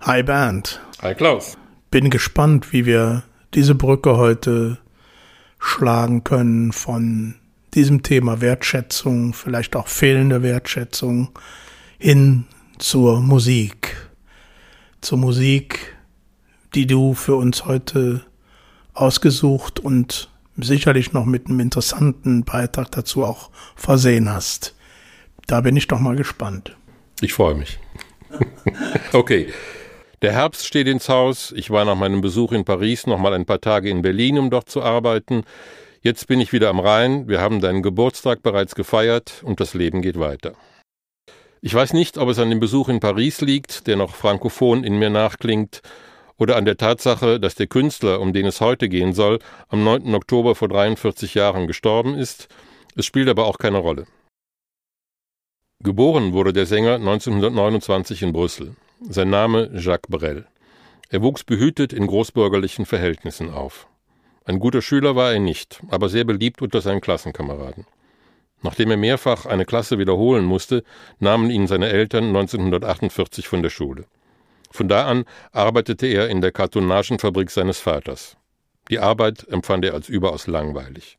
Hi 0.00 0.22
Bernd. 0.24 0.80
Hi 1.02 1.14
Klaus. 1.14 1.59
Bin 1.90 2.10
gespannt, 2.10 2.72
wie 2.72 2.86
wir 2.86 3.24
diese 3.54 3.74
Brücke 3.74 4.16
heute 4.16 4.78
schlagen 5.58 6.24
können 6.24 6.72
von 6.72 7.34
diesem 7.74 8.02
Thema 8.02 8.40
Wertschätzung, 8.40 9.32
vielleicht 9.32 9.76
auch 9.76 9.88
fehlende 9.88 10.42
Wertschätzung 10.42 11.30
hin 11.98 12.46
zur 12.78 13.20
Musik. 13.20 14.10
Zur 15.00 15.18
Musik, 15.18 15.96
die 16.74 16.86
du 16.86 17.14
für 17.14 17.36
uns 17.36 17.64
heute 17.64 18.24
ausgesucht 18.94 19.80
und 19.80 20.30
sicherlich 20.56 21.12
noch 21.12 21.24
mit 21.24 21.46
einem 21.46 21.60
interessanten 21.60 22.44
Beitrag 22.44 22.90
dazu 22.90 23.24
auch 23.24 23.50
versehen 23.76 24.30
hast. 24.30 24.74
Da 25.46 25.60
bin 25.60 25.76
ich 25.76 25.86
doch 25.86 26.00
mal 26.00 26.16
gespannt. 26.16 26.76
Ich 27.20 27.32
freue 27.32 27.54
mich. 27.54 27.78
okay. 29.12 29.48
Der 30.22 30.32
Herbst 30.32 30.66
steht 30.66 30.86
ins 30.86 31.08
Haus. 31.08 31.50
Ich 31.56 31.70
war 31.70 31.86
nach 31.86 31.94
meinem 31.94 32.20
Besuch 32.20 32.52
in 32.52 32.66
Paris 32.66 33.06
noch 33.06 33.18
mal 33.18 33.32
ein 33.32 33.46
paar 33.46 33.60
Tage 33.60 33.88
in 33.88 34.02
Berlin, 34.02 34.38
um 34.38 34.50
dort 34.50 34.68
zu 34.68 34.82
arbeiten. 34.82 35.44
Jetzt 36.02 36.26
bin 36.26 36.40
ich 36.40 36.52
wieder 36.52 36.68
am 36.68 36.78
Rhein, 36.78 37.26
wir 37.26 37.40
haben 37.40 37.60
deinen 37.60 37.82
Geburtstag 37.82 38.42
bereits 38.42 38.74
gefeiert 38.74 39.42
und 39.44 39.60
das 39.60 39.72
Leben 39.72 40.02
geht 40.02 40.18
weiter. 40.18 40.52
Ich 41.62 41.74
weiß 41.74 41.94
nicht, 41.94 42.18
ob 42.18 42.28
es 42.28 42.38
an 42.38 42.50
dem 42.50 42.60
Besuch 42.60 42.88
in 42.88 43.00
Paris 43.00 43.40
liegt, 43.40 43.86
der 43.86 43.96
noch 43.96 44.14
frankophon 44.14 44.84
in 44.84 44.98
mir 44.98 45.10
nachklingt, 45.10 45.80
oder 46.38 46.56
an 46.56 46.64
der 46.64 46.78
Tatsache, 46.78 47.38
dass 47.38 47.54
der 47.54 47.66
Künstler, 47.66 48.18
um 48.18 48.32
den 48.32 48.46
es 48.46 48.62
heute 48.62 48.88
gehen 48.88 49.12
soll, 49.12 49.40
am 49.68 49.84
9. 49.84 50.14
Oktober 50.14 50.54
vor 50.54 50.68
43 50.68 51.34
Jahren 51.34 51.66
gestorben 51.66 52.14
ist. 52.14 52.48
Es 52.96 53.04
spielt 53.04 53.28
aber 53.28 53.44
auch 53.44 53.58
keine 53.58 53.76
Rolle. 53.76 54.06
Geboren 55.82 56.32
wurde 56.32 56.54
der 56.54 56.64
Sänger 56.64 56.94
1929 56.94 58.22
in 58.22 58.32
Brüssel. 58.32 58.74
Sein 59.08 59.30
Name 59.30 59.70
Jacques 59.72 60.10
Brel. 60.10 60.46
Er 61.08 61.22
wuchs 61.22 61.42
behütet 61.42 61.94
in 61.94 62.06
großbürgerlichen 62.06 62.84
Verhältnissen 62.84 63.50
auf. 63.50 63.88
Ein 64.44 64.58
guter 64.58 64.82
Schüler 64.82 65.16
war 65.16 65.32
er 65.32 65.40
nicht, 65.40 65.80
aber 65.88 66.10
sehr 66.10 66.24
beliebt 66.24 66.60
unter 66.60 66.82
seinen 66.82 67.00
Klassenkameraden. 67.00 67.86
Nachdem 68.60 68.90
er 68.90 68.98
mehrfach 68.98 69.46
eine 69.46 69.64
Klasse 69.64 69.98
wiederholen 69.98 70.44
musste, 70.44 70.84
nahmen 71.18 71.50
ihn 71.50 71.66
seine 71.66 71.88
Eltern 71.88 72.24
1948 72.24 73.48
von 73.48 73.62
der 73.62 73.70
Schule. 73.70 74.04
Von 74.70 74.86
da 74.86 75.06
an 75.06 75.24
arbeitete 75.52 76.06
er 76.06 76.28
in 76.28 76.42
der 76.42 76.52
Kartonagenfabrik 76.52 77.50
seines 77.50 77.80
Vaters. 77.80 78.36
Die 78.90 78.98
Arbeit 78.98 79.48
empfand 79.48 79.86
er 79.86 79.94
als 79.94 80.10
überaus 80.10 80.46
langweilig. 80.46 81.16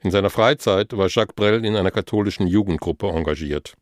In 0.00 0.12
seiner 0.12 0.30
Freizeit 0.30 0.96
war 0.96 1.08
Jacques 1.08 1.34
Brel 1.34 1.64
in 1.64 1.74
einer 1.74 1.90
katholischen 1.90 2.46
Jugendgruppe 2.46 3.08
engagiert. 3.08 3.74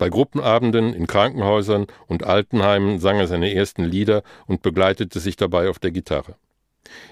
Bei 0.00 0.08
Gruppenabenden 0.08 0.94
in 0.94 1.06
Krankenhäusern 1.06 1.86
und 2.06 2.24
Altenheimen 2.24 3.00
sang 3.00 3.18
er 3.18 3.26
seine 3.26 3.52
ersten 3.52 3.84
Lieder 3.84 4.22
und 4.46 4.62
begleitete 4.62 5.20
sich 5.20 5.36
dabei 5.36 5.68
auf 5.68 5.78
der 5.78 5.90
Gitarre. 5.90 6.36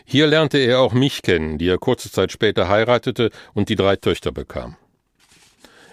Hier 0.07 0.27
lernte 0.27 0.57
er 0.57 0.81
auch 0.81 0.95
mich 0.95 1.21
kennen, 1.21 1.59
die 1.59 1.69
er 1.69 1.77
kurze 1.77 2.11
Zeit 2.11 2.33
später 2.33 2.67
heiratete 2.67 3.29
und 3.53 3.69
die 3.69 3.77
drei 3.77 3.97
Töchter 3.97 4.33
bekam. 4.33 4.77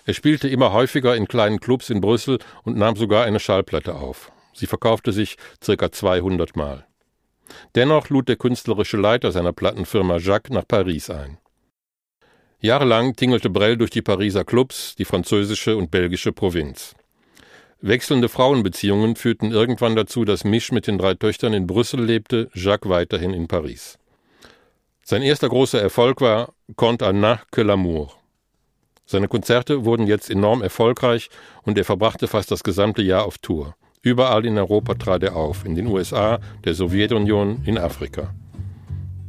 Er 0.06 0.14
spielte 0.14 0.48
immer 0.48 0.72
häufiger 0.72 1.18
in 1.18 1.28
kleinen 1.28 1.60
Clubs 1.60 1.90
in 1.90 2.00
Brüssel 2.00 2.40
und 2.64 2.78
nahm 2.78 2.96
sogar 2.96 3.26
eine 3.26 3.42
Schallplatte 3.42 3.96
auf. 3.96 4.32
Sie 4.54 4.66
verkaufte 4.66 5.12
sich 5.12 5.36
circa 5.62 5.92
200 5.92 6.56
Mal. 6.56 6.88
Dennoch 7.76 8.08
lud 8.08 8.30
der 8.30 8.38
künstlerische 8.38 8.96
Leiter 8.96 9.34
seiner 9.34 9.52
Plattenfirma 9.52 10.16
Jacques 10.20 10.50
nach 10.50 10.66
Paris 10.66 11.10
ein. 11.10 11.40
Jahrelang 12.66 13.16
tingelte 13.16 13.50
Brel 13.50 13.78
durch 13.78 13.92
die 13.92 14.02
Pariser 14.02 14.44
Clubs, 14.44 14.96
die 14.96 15.06
französische 15.06 15.78
und 15.78 15.92
belgische 15.92 16.32
Provinz. 16.32 16.96
Wechselnde 17.80 18.28
Frauenbeziehungen 18.28 19.16
führten 19.16 19.52
irgendwann 19.52 19.96
dazu, 19.96 20.26
dass 20.26 20.44
Mich 20.44 20.72
mit 20.72 20.88
den 20.88 20.98
drei 20.98 21.14
Töchtern 21.14 21.54
in 21.54 21.68
Brüssel 21.68 22.04
lebte, 22.04 22.50
Jacques 22.54 22.90
weiterhin 22.90 23.34
in 23.34 23.48
Paris. 23.48 24.00
Sein 25.04 25.22
erster 25.22 25.50
großer 25.50 25.80
Erfolg 25.80 26.22
war 26.22 26.54
Quant 26.76 27.04
à 27.04 27.14
na 27.14 27.40
que 27.52 27.62
l'amour. 27.62 28.10
Seine 29.06 29.28
Konzerte 29.28 29.86
wurden 29.86 30.08
jetzt 30.08 30.32
enorm 30.32 30.64
erfolgreich 30.64 31.30
und 31.62 31.78
er 31.78 31.86
verbrachte 31.86 32.28
fast 32.28 32.50
das 32.50 32.64
gesamte 32.64 33.04
Jahr 33.04 33.26
auf 33.26 33.38
Tour. 33.38 33.76
Überall 34.02 34.46
in 34.46 34.58
Europa 34.58 34.96
trat 34.96 35.22
er 35.22 35.36
auf, 35.36 35.64
in 35.66 35.76
den 35.76 35.86
USA, 35.86 36.40
der 36.64 36.74
Sowjetunion, 36.74 37.62
in 37.66 37.78
Afrika. 37.78 38.34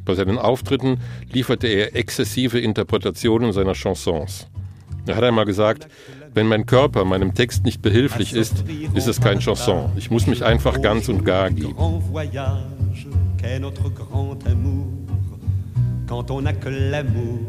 Bei 0.06 0.14
seinen 0.14 0.38
Auftritten 0.38 1.00
lieferte 1.32 1.66
er 1.66 1.94
exzessive 1.96 2.60
Interpretationen 2.60 3.52
seiner 3.52 3.74
Chansons. 3.74 4.46
Er 5.04 5.16
hat 5.16 5.24
einmal 5.24 5.44
gesagt, 5.44 5.88
wenn 6.32 6.46
mein 6.46 6.64
Körper 6.64 7.04
meinem 7.04 7.34
Text 7.34 7.64
nicht 7.64 7.82
behilflich 7.82 8.32
ist, 8.32 8.64
ist 8.94 9.08
es 9.08 9.20
kein 9.20 9.40
Chanson. 9.40 9.90
Ich 9.96 10.10
muss 10.10 10.26
mich 10.26 10.44
einfach 10.44 10.80
ganz 10.80 11.08
und 11.08 11.24
gar 11.24 11.50
geben. 11.50 11.74
Quand 16.08 16.30
on 16.30 16.42
n'a 16.42 16.52
que 16.52 16.68
l'amour, 16.68 17.40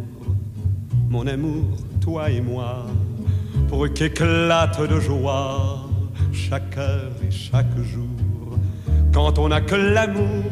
mon 1.10 1.28
amour, 1.28 1.78
toi 2.02 2.28
et 2.28 2.42
moi, 2.42 2.88
pour 3.70 3.88
qu'éclate 3.94 4.80
de 4.90 5.00
joie 5.00 5.88
chaque 6.34 6.76
heure 6.76 7.12
et 7.22 7.30
chaque 7.30 7.78
jour. 7.94 8.58
Quand 9.14 9.38
on 9.38 9.50
n'a 9.50 9.62
que 9.62 9.76
l'amour, 9.76 10.44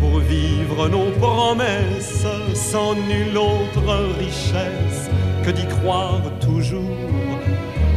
pour 0.00 0.18
vivre 0.20 0.88
nos 0.88 1.10
promesses 1.20 2.26
sans 2.54 2.94
nulle 2.94 3.36
autre 3.36 4.16
richesse 4.18 5.10
que 5.44 5.50
d'y 5.50 5.66
croire 5.66 6.22
toujours. 6.40 6.96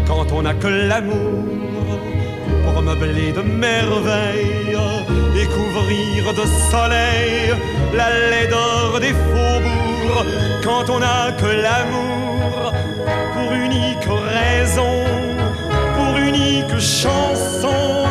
Quand 0.05 0.31
on 0.33 0.41
n'a 0.41 0.53
que 0.53 0.67
l'amour 0.67 1.45
pour 2.65 2.81
meubler 2.81 3.31
de 3.31 3.41
merveilles 3.41 4.77
et 5.35 5.45
couvrir 5.45 6.33
de 6.33 6.45
soleil 6.71 7.53
la 7.93 8.09
laideur 8.29 8.99
des 8.99 9.13
faubourgs. 9.13 10.25
Quand 10.63 10.89
on 10.89 10.99
n'a 10.99 11.31
que 11.31 11.45
l'amour 11.45 12.73
pour 13.33 13.53
unique 13.53 14.07
raison, 14.39 15.03
pour 15.95 16.17
unique 16.17 16.79
chanson 16.79 18.05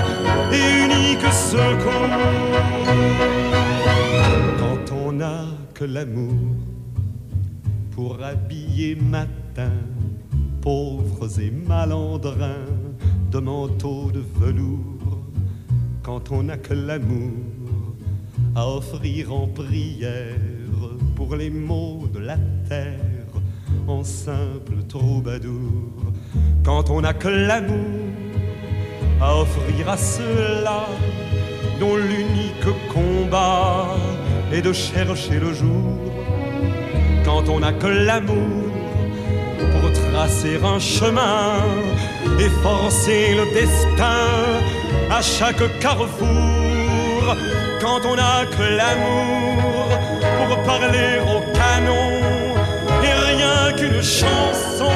et 0.53 0.85
unique 0.85 1.33
secours 1.33 2.23
l'amour 5.85 6.57
pour 7.91 8.23
habiller 8.23 8.95
matin 8.95 9.73
pauvres 10.61 11.41
et 11.41 11.51
malandrins 11.51 12.69
de 13.31 13.39
manteaux 13.39 14.11
de 14.11 14.23
velours. 14.41 15.19
Quand 16.03 16.31
on 16.31 16.45
n'a 16.45 16.57
que 16.57 16.75
l'amour 16.75 17.33
à 18.55 18.69
offrir 18.69 19.33
en 19.33 19.47
prière 19.47 20.37
pour 21.17 21.37
les 21.37 21.51
maux 21.51 22.09
de 22.13 22.19
la 22.19 22.37
terre 22.69 23.01
en 23.89 24.05
simple 24.05 24.83
troubadour. 24.89 26.13
Quand 26.65 26.91
on 26.91 27.01
n'a 27.01 27.15
que 27.15 27.29
l'amour 27.29 28.01
à 29.21 29.37
offrir 29.37 29.89
à 29.89 29.97
ceux-là 29.97 30.87
dont 31.81 31.97
l'unique 31.97 32.73
combat 32.93 33.89
et 34.53 34.61
de 34.61 34.73
chercher 34.73 35.39
le 35.41 35.53
jour 35.53 35.99
quand 37.25 37.49
on 37.49 37.61
n'a 37.61 37.73
que 37.73 37.87
l'amour 37.87 38.73
pour 39.73 39.93
tracer 39.93 40.61
un 40.63 40.79
chemin 40.79 41.55
et 42.39 42.51
forcer 42.63 43.35
le 43.35 43.45
destin 43.55 44.29
à 45.11 45.23
chaque 45.23 45.79
carrefour. 45.79 47.37
Quand 47.81 48.01
on 48.05 48.17
n'a 48.17 48.45
que 48.47 48.63
l'amour 48.63 49.89
pour 50.39 50.63
parler 50.65 51.19
au 51.35 51.41
canon 51.59 52.11
et 53.03 53.15
rien 53.31 53.73
qu'une 53.77 54.03
chanson 54.03 54.93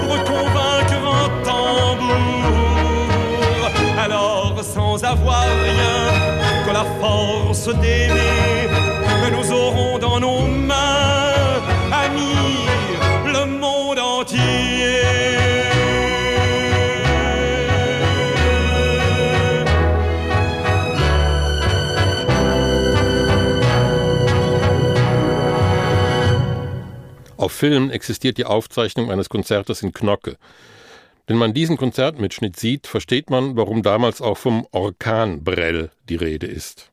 pour 0.00 0.16
convaincre 0.24 1.00
un 1.22 1.28
tambour. 1.44 2.08
Alors 4.04 4.54
sans 4.62 5.02
avoir 5.04 5.44
rien 5.64 6.17
la 6.78 6.84
force 7.00 7.68
d'aimer 7.80 8.68
que 9.20 9.28
nous 9.34 9.52
aurons 9.52 9.98
dans 9.98 10.20
nos 10.20 10.42
mains, 10.46 11.60
amis, 12.04 12.68
le 13.34 13.44
monde 13.46 13.98
entier. 13.98 14.38
Auf 27.36 27.52
Film 27.52 27.90
existiert 27.90 28.38
die 28.38 28.44
Aufzeichnung 28.44 29.10
eines 29.10 29.28
Konzertes 29.28 29.82
in 29.82 29.92
Knocke. 29.92 30.36
Wenn 31.28 31.36
man 31.36 31.52
diesen 31.52 31.76
Konzertmitschnitt 31.76 32.56
sieht, 32.56 32.86
versteht 32.86 33.28
man, 33.28 33.54
warum 33.54 33.82
damals 33.82 34.22
auch 34.22 34.38
vom 34.38 34.66
Orkan 34.70 35.44
Brell 35.44 35.90
die 36.08 36.16
Rede 36.16 36.46
ist. 36.46 36.90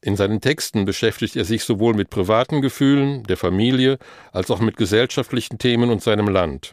In 0.00 0.16
seinen 0.16 0.40
Texten 0.40 0.84
beschäftigt 0.84 1.36
er 1.36 1.44
sich 1.44 1.62
sowohl 1.62 1.94
mit 1.94 2.10
privaten 2.10 2.62
Gefühlen, 2.62 3.22
der 3.22 3.36
Familie, 3.36 3.98
als 4.32 4.50
auch 4.50 4.58
mit 4.58 4.76
gesellschaftlichen 4.76 5.56
Themen 5.56 5.88
und 5.88 6.02
seinem 6.02 6.26
Land. 6.26 6.72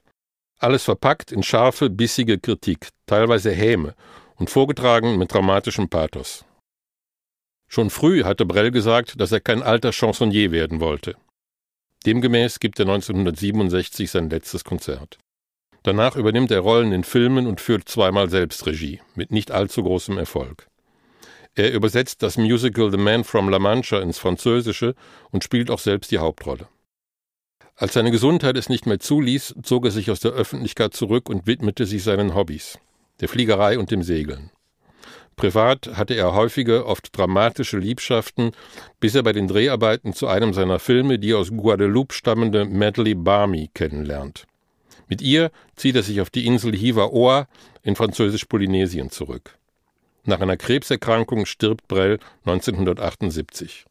Alles 0.57 0.85
verpackt 0.85 1.31
in 1.31 1.43
scharfe, 1.43 1.91
bissige 1.91 2.39
Kritik, 2.39 2.89
teilweise 3.05 3.51
Häme 3.51 3.93
und 4.35 4.49
vorgetragen 4.49 5.19
mit 5.19 5.31
dramatischem 5.31 5.87
Pathos. 5.87 6.45
Schon 7.67 7.91
früh 7.91 8.23
hatte 8.23 8.47
Brell 8.47 8.71
gesagt, 8.71 9.21
dass 9.21 9.31
er 9.31 9.39
kein 9.39 9.61
alter 9.61 9.91
Chansonnier 9.91 10.49
werden 10.49 10.79
wollte. 10.79 11.15
Demgemäß 12.07 12.59
gibt 12.59 12.79
er 12.79 12.87
1967 12.87 14.09
sein 14.09 14.31
letztes 14.31 14.63
Konzert. 14.63 15.19
Danach 15.85 16.15
übernimmt 16.15 16.49
er 16.49 16.61
Rollen 16.61 16.91
in 16.91 17.03
Filmen 17.03 17.45
und 17.45 17.61
führt 17.61 17.87
zweimal 17.87 18.27
Selbstregie, 18.27 19.01
mit 19.13 19.31
nicht 19.31 19.51
allzu 19.51 19.83
großem 19.83 20.17
Erfolg. 20.17 20.67
Er 21.53 21.71
übersetzt 21.73 22.23
das 22.23 22.37
Musical 22.37 22.89
The 22.89 22.97
Man 22.97 23.23
from 23.23 23.49
La 23.49 23.59
Mancha 23.59 23.99
ins 23.99 24.17
Französische 24.17 24.95
und 25.29 25.43
spielt 25.43 25.69
auch 25.69 25.77
selbst 25.77 26.09
die 26.09 26.17
Hauptrolle. 26.17 26.67
Als 27.75 27.93
seine 27.93 28.09
Gesundheit 28.09 28.57
es 28.57 28.67
nicht 28.67 28.87
mehr 28.87 28.99
zuließ, 28.99 29.57
zog 29.61 29.85
er 29.85 29.91
sich 29.91 30.09
aus 30.09 30.19
der 30.19 30.31
Öffentlichkeit 30.31 30.95
zurück 30.95 31.29
und 31.29 31.45
widmete 31.45 31.85
sich 31.85 32.03
seinen 32.03 32.33
Hobbys, 32.33 32.79
der 33.19 33.29
Fliegerei 33.29 33.77
und 33.77 33.91
dem 33.91 34.01
Segeln. 34.01 34.49
Privat 35.35 35.91
hatte 35.95 36.15
er 36.15 36.33
häufige, 36.33 36.87
oft 36.87 37.15
dramatische 37.15 37.77
Liebschaften, 37.77 38.53
bis 38.99 39.13
er 39.13 39.21
bei 39.21 39.33
den 39.33 39.47
Dreharbeiten 39.47 40.13
zu 40.13 40.25
einem 40.25 40.51
seiner 40.55 40.79
Filme 40.79 41.19
die 41.19 41.35
aus 41.35 41.51
Guadeloupe 41.51 42.15
stammende 42.15 42.65
Medley 42.65 43.13
Barmy 43.13 43.69
kennenlernt. 43.71 44.47
Mit 45.07 45.21
ihr 45.21 45.51
zieht 45.75 45.95
er 45.95 46.03
sich 46.03 46.21
auf 46.21 46.29
die 46.29 46.45
Insel 46.45 46.75
Hiva-Oa 46.75 47.47
in 47.83 47.95
Französisch-Polynesien 47.95 49.11
zurück. 49.11 49.57
Nach 50.23 50.39
einer 50.39 50.57
Krebserkrankung 50.57 51.45
stirbt 51.45 51.87
Brel 51.87 52.19
1978. 52.45 53.85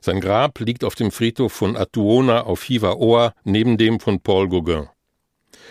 Sein 0.00 0.20
Grab 0.20 0.58
liegt 0.60 0.84
auf 0.84 0.94
dem 0.94 1.10
Friedhof 1.10 1.52
von 1.52 1.76
Atuona 1.76 2.42
auf 2.42 2.62
Hiva-Oa 2.62 3.34
neben 3.44 3.76
dem 3.76 4.00
von 4.00 4.20
Paul 4.20 4.48
Gauguin. 4.48 4.88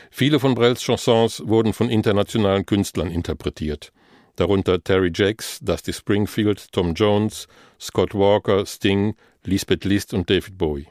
Viele 0.10 0.39
von 0.39 0.56
Brels 0.56 0.82
Chansons 0.82 1.41
wurden 1.45 1.74
von 1.74 1.89
internationalen 1.89 2.66
Künstlern 2.66 3.10
interpretiert, 3.10 3.91
darunter 4.36 4.84
Terry 4.84 5.12
Jacks, 5.14 5.60
Dusty 5.62 5.93
Springfield, 5.93 6.72
Tom 6.72 6.93
Jones, 6.93 7.47
Scott 7.80 8.14
Walker, 8.14 8.66
Sting, 8.66 9.16
Lisbeth 9.43 9.86
List 9.86 10.14
und 10.14 10.30
David 10.30 10.58
Bowie. 10.58 10.88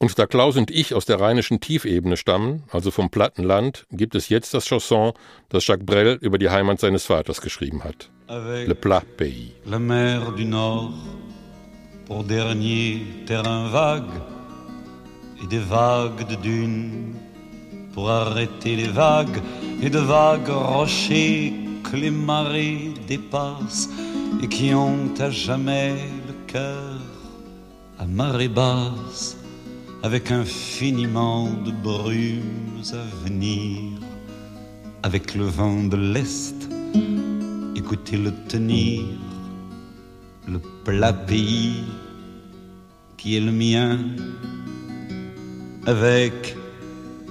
Und 0.00 0.16
da 0.16 0.26
Klaus 0.26 0.56
und 0.56 0.70
ich 0.70 0.94
aus 0.94 1.06
der 1.06 1.18
rheinischen 1.18 1.58
Tiefebene 1.58 2.16
stammen, 2.16 2.62
also 2.70 2.92
vom 2.92 3.10
platten 3.10 3.42
Land, 3.42 3.84
gibt 3.90 4.14
es 4.14 4.28
jetzt 4.28 4.54
das 4.54 4.64
Chanson, 4.64 5.12
das 5.48 5.66
Jacques 5.66 5.84
Brel 5.84 6.18
über 6.20 6.38
die 6.38 6.50
Heimat 6.50 6.78
seines 6.78 7.04
Vaters 7.04 7.40
geschrieben 7.40 7.82
hat. 7.82 8.08
Le 8.28 8.76
Plat 8.76 9.04
Pays. 9.16 9.50
La 9.64 9.80
mer 9.80 10.30
du 10.36 10.44
Nord, 10.44 10.92
pour 12.06 12.22
dernier 12.22 13.00
terrain 13.26 13.72
vague, 13.72 14.22
et 15.42 15.48
des 15.48 15.68
vagues 15.68 16.28
de 16.28 16.36
dunes, 16.36 17.16
pour 17.92 18.08
arrêter 18.08 18.76
les 18.76 18.94
vagues, 18.94 19.42
et 19.82 19.90
de 19.90 19.98
vagues 19.98 20.48
rochers 20.48 21.52
que 21.82 21.96
les 21.96 22.12
marées 22.12 22.94
dépassent, 23.08 23.88
et 24.40 24.46
qui 24.46 24.72
ont 24.74 25.12
à 25.18 25.28
jamais 25.30 25.96
le 26.28 26.34
cœur 26.46 27.00
à 27.98 28.06
marée 28.06 28.46
basse. 28.46 29.37
Avec 30.02 30.30
infiniment 30.30 31.50
de 31.64 31.70
brumes 31.70 32.82
à 32.92 33.26
venir, 33.26 34.00
avec 35.02 35.34
le 35.34 35.44
vent 35.44 35.84
de 35.84 35.96
l'Est 35.96 36.68
écoutez-le 37.88 38.32
tenir, 38.48 39.02
le 40.46 40.58
plat 40.84 41.14
pays 41.14 41.84
qui 43.16 43.36
est 43.36 43.40
le 43.40 43.50
mien, 43.50 43.98
avec 45.86 46.54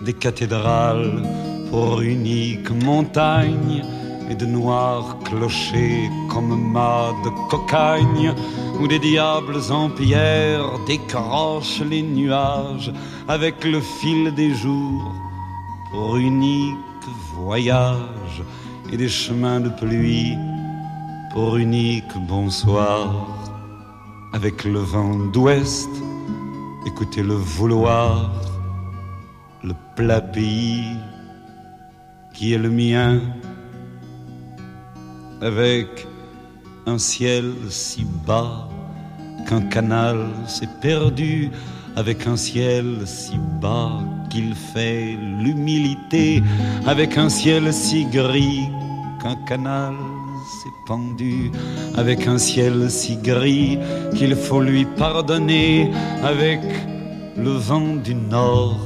des 0.04 0.14
cathédrales 0.14 1.22
pour 1.70 2.02
unique 2.02 2.72
montagne 2.72 3.84
et 4.32 4.36
de 4.36 4.48
noirs 4.48 5.20
clochers 5.26 6.10
comme 6.28 6.72
mâts 6.72 7.14
de 7.24 7.30
cocagne, 7.52 8.34
où 8.80 8.88
des 8.88 9.00
diables 9.00 9.60
en 9.72 9.90
pierre 9.90 10.80
décrochent 10.86 11.82
les 11.82 12.02
nuages 12.02 12.92
avec 13.28 13.64
le 13.64 13.82
fil 13.82 14.34
des 14.34 14.54
jours 14.54 15.12
pour 15.92 16.18
unique 16.18 16.78
voyage 17.34 18.44
et 18.92 18.98
des 18.98 19.10
chemins 19.10 19.60
de 19.60 19.70
pluie 19.70 20.36
pour 21.34 21.58
unique 21.58 22.14
bonsoir. 22.28 23.28
Avec 24.34 24.66
le 24.66 24.80
vent 24.80 25.16
d'ouest, 25.34 25.90
écoutez 26.86 27.24
le 27.24 27.36
vouloir, 27.36 28.32
le 29.64 29.74
plat 29.96 30.22
pays 30.22 30.98
qui 32.34 32.54
est 32.54 32.58
le 32.58 32.70
mien. 32.70 33.20
Avec 35.42 36.08
un 36.88 36.98
ciel 36.98 37.54
si 37.70 38.06
bas 38.26 38.70
qu'un 39.46 39.62
canal 39.62 40.26
s'est 40.48 40.70
perdu, 40.82 41.52
avec 41.98 42.26
un 42.28 42.38
ciel 42.38 43.02
si 43.06 43.38
bas 43.62 44.00
qu'il 44.30 44.56
fait 44.56 45.18
l'humilité, 45.42 46.42
avec 46.86 47.18
un 47.18 47.28
ciel 47.28 47.74
si 47.74 48.06
gris 48.06 48.70
qu'un 49.22 49.36
canal 49.46 49.96
s'est 50.60 50.78
pendu, 50.88 51.52
avec 51.98 52.26
un 52.26 52.38
ciel 52.38 52.90
si 52.90 53.18
gris 53.18 53.78
qu'il 54.16 54.34
faut 54.36 54.62
lui 54.62 54.86
pardonner, 54.86 55.92
avec 56.24 56.62
le 57.36 57.52
vent 57.52 57.98
du 57.98 58.16
nord 58.16 58.80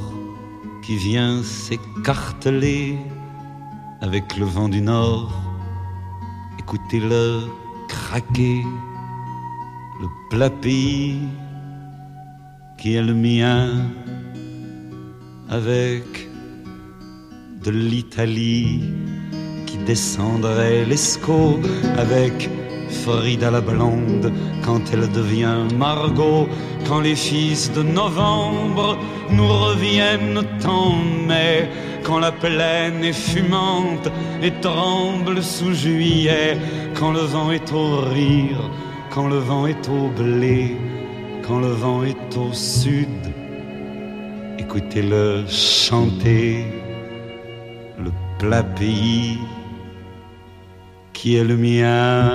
qui 0.84 0.96
vient 0.98 1.44
s'écarteler, 1.44 2.98
avec 4.02 4.38
le 4.38 4.46
vent 4.46 4.70
du 4.70 4.82
nord. 4.82 5.32
Écoutez-le 6.58 7.61
craquer, 7.92 8.64
le 10.02 10.08
plat 10.30 10.50
qui 12.78 12.96
est 12.96 13.02
le 13.12 13.14
mien, 13.14 13.68
avec 15.50 16.06
de 17.66 17.72
l'Italie 17.72 18.82
qui 19.68 19.78
descendrait 19.78 20.86
l'escaut, 20.86 21.60
avec 21.98 22.50
Frida 23.04 23.52
la 23.52 23.62
blonde 23.62 24.32
quand 24.66 24.82
elle 24.94 25.10
devient 25.12 25.62
Margot, 25.78 26.48
quand 26.88 27.02
les 27.02 27.16
fils 27.16 27.72
de 27.74 27.84
novembre 27.84 28.98
nous 29.30 29.48
reviennent 29.68 30.44
en 30.66 30.96
mai 31.28 31.70
quand 32.04 32.20
la 32.20 32.32
plaine 32.32 33.04
est 33.04 33.14
fumante 33.14 34.10
et 34.42 34.52
tremble 34.62 35.42
sous 35.42 35.74
juillet, 35.74 36.58
quand 36.96 37.12
le 37.12 37.22
vent 37.22 37.52
est 37.52 37.72
au 37.72 38.02
rire, 38.02 38.70
quand 39.10 39.28
le 39.28 39.38
vent 39.38 39.68
est 39.68 39.88
au 39.90 40.08
blé, 40.10 40.78
quand 41.46 41.60
le 41.60 41.72
vent 41.72 42.04
est 42.04 42.38
au 42.38 42.54
sud. 42.54 43.08
Écoutez-le 44.58 45.46
chanter, 45.48 46.66
le 47.98 48.12
plat 48.40 48.64
pays 48.64 49.38
qui 51.14 51.36
est 51.36 51.44
le 51.44 51.58
mien. 51.58 52.32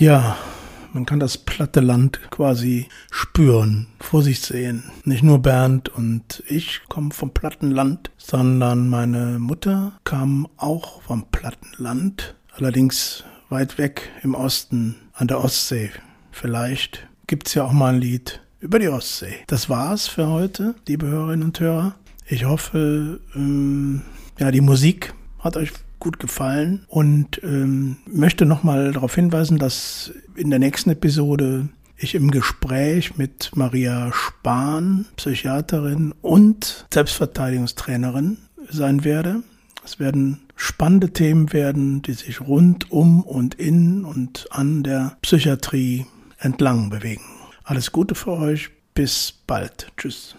Ja, 0.00 0.36
Man 0.92 1.04
kann 1.06 1.20
das 1.20 1.36
platte 1.36 1.80
Land 1.80 2.20
quasi 2.30 2.88
spüren, 3.10 3.88
vor 4.00 4.22
sich 4.22 4.40
sehen. 4.40 4.84
Nicht 5.04 5.22
nur 5.22 5.40
Bernd 5.40 5.88
und 5.88 6.42
ich 6.48 6.80
kommen 6.88 7.12
vom 7.12 7.32
platten 7.32 7.70
Land, 7.70 8.10
sondern 8.16 8.88
meine 8.88 9.38
Mutter 9.38 9.98
kam 10.04 10.48
auch 10.56 11.02
vom 11.02 11.26
platten 11.30 11.70
Land, 11.76 12.34
allerdings 12.52 13.24
weit 13.50 13.78
weg 13.78 14.10
im 14.22 14.34
Osten 14.34 14.96
an 15.12 15.28
der 15.28 15.44
Ostsee. 15.44 15.90
Vielleicht 16.30 17.06
gibt's 17.26 17.54
ja 17.54 17.64
auch 17.64 17.72
mal 17.72 17.94
ein 17.94 18.00
Lied 18.00 18.40
über 18.60 18.78
die 18.78 18.88
Ostsee. 18.88 19.34
Das 19.46 19.68
war's 19.68 20.08
für 20.08 20.28
heute, 20.28 20.74
liebe 20.86 21.06
Hörerinnen 21.06 21.48
und 21.48 21.60
Hörer. 21.60 21.94
Ich 22.26 22.44
hoffe, 22.44 23.20
ähm, 23.34 24.02
ja, 24.38 24.50
die 24.50 24.60
Musik 24.60 25.14
hat 25.38 25.56
euch 25.56 25.72
gut 26.08 26.18
gefallen 26.18 26.86
und 26.88 27.38
ähm, 27.42 27.98
möchte 28.06 28.46
nochmal 28.46 28.92
darauf 28.92 29.14
hinweisen, 29.14 29.58
dass 29.58 30.10
in 30.36 30.48
der 30.48 30.58
nächsten 30.58 30.88
Episode 30.88 31.68
ich 31.98 32.14
im 32.14 32.30
Gespräch 32.30 33.18
mit 33.18 33.50
Maria 33.54 34.10
Spahn, 34.14 35.04
Psychiaterin 35.16 36.14
und 36.22 36.86
Selbstverteidigungstrainerin 36.94 38.38
sein 38.70 39.04
werde. 39.04 39.42
Es 39.84 40.00
werden 40.00 40.40
spannende 40.56 41.10
Themen 41.12 41.52
werden, 41.52 42.00
die 42.00 42.14
sich 42.14 42.40
rund 42.40 42.90
um 42.90 43.22
und 43.22 43.56
in 43.56 44.06
und 44.06 44.46
an 44.50 44.82
der 44.82 45.18
Psychiatrie 45.20 46.06
entlang 46.38 46.88
bewegen. 46.88 47.24
Alles 47.64 47.92
Gute 47.92 48.14
für 48.14 48.32
euch. 48.32 48.70
Bis 48.94 49.34
bald. 49.46 49.92
Tschüss. 49.98 50.36